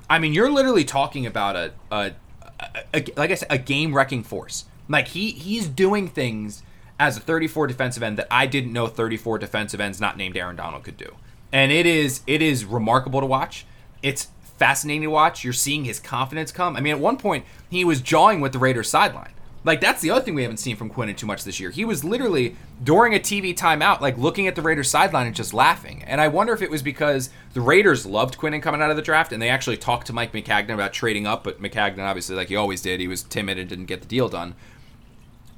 [0.09, 2.11] I mean, you're literally talking about a, a,
[2.59, 4.65] a, a like I said, a game wrecking force.
[4.89, 6.63] Like he he's doing things
[6.97, 10.55] as a 34 defensive end that I didn't know 34 defensive ends not named Aaron
[10.55, 11.15] Donald could do,
[11.51, 13.65] and it is it is remarkable to watch.
[14.01, 15.43] It's fascinating to watch.
[15.43, 16.75] You're seeing his confidence come.
[16.75, 19.31] I mean, at one point he was jawing with the Raiders sideline.
[19.65, 21.71] Like that's the other thing we haven't seen from Quinnen too much this year.
[21.71, 25.55] He was literally during a TV timeout, like looking at the Raiders sideline and just
[25.55, 26.03] laughing.
[26.03, 29.01] And I wonder if it was because the Raiders loved Quinnen coming out of the
[29.01, 32.49] draft and they actually talked to Mike Maccagnan about trading up, but Maccagnan obviously, like
[32.49, 34.53] he always did, he was timid and didn't get the deal done.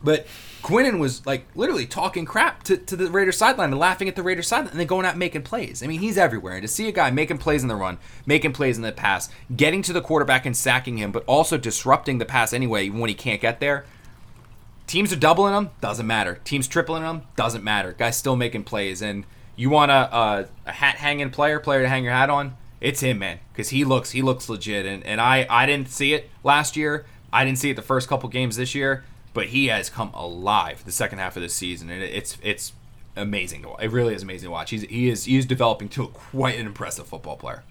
[0.01, 0.25] But
[0.67, 4.21] Quinnen was like literally talking crap to, to the Raiders sideline and laughing at the
[4.21, 5.81] Raiders sideline and then going out making plays.
[5.81, 6.55] I mean, he's everywhere.
[6.55, 9.29] And to see a guy making plays in the run, making plays in the pass,
[9.55, 13.07] getting to the quarterback and sacking him, but also disrupting the pass anyway, even when
[13.07, 13.85] he can't get there.
[14.87, 16.39] teams are doubling him, doesn't matter.
[16.43, 17.93] Teams tripling him, doesn't matter.
[17.93, 21.89] Guy's still making plays, and you want a, a, a hat hanging player, player to
[21.89, 22.57] hang your hat on.
[22.79, 26.13] It's him, man, because he looks he looks legit, and, and I I didn't see
[26.13, 27.05] it last year.
[27.33, 29.03] I didn't see it the first couple games this year,
[29.37, 32.73] but he has come alive the second half of the season, and it's it's
[33.15, 33.83] amazing to watch.
[33.83, 34.71] It really is amazing to watch.
[34.71, 37.61] He's he is he is developing to quite an impressive football player.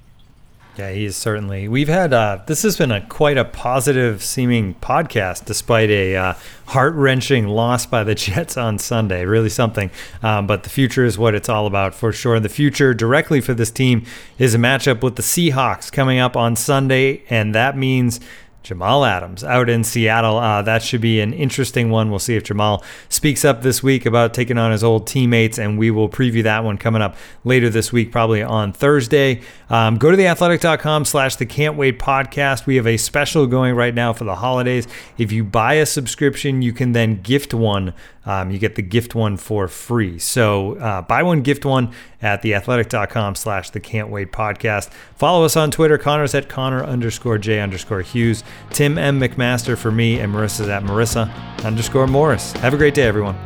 [0.76, 1.66] Yeah, he is certainly.
[1.66, 6.34] We've had uh, this has been a quite a positive seeming podcast, despite a uh,
[6.66, 9.24] heart wrenching loss by the Jets on Sunday.
[9.24, 9.90] Really something.
[10.22, 12.38] Um, but the future is what it's all about for sure.
[12.38, 14.04] The future directly for this team
[14.38, 18.20] is a matchup with the Seahawks coming up on Sunday, and that means
[18.66, 20.38] Jamal Adams out in Seattle.
[20.38, 22.10] Uh, that should be an interesting one.
[22.10, 25.78] We'll see if Jamal speaks up this week about taking on his old teammates, and
[25.78, 29.40] we will preview that one coming up later this week, probably on Thursday.
[29.70, 32.66] Um, go to theathletic.com slash the Can't Wait podcast.
[32.66, 34.88] We have a special going right now for the holidays.
[35.16, 37.94] If you buy a subscription, you can then gift one
[38.26, 40.18] um, you get the gift one for free.
[40.18, 44.90] So uh, buy one, gift one at theathletic.com slash the can't wait podcast.
[45.14, 45.96] Follow us on Twitter.
[45.96, 48.44] Connor's at Connor underscore J underscore Hughes.
[48.70, 49.20] Tim M.
[49.20, 51.32] McMaster for me, and Marissa's at Marissa
[51.64, 52.52] underscore Morris.
[52.52, 53.36] Have a great day, everyone.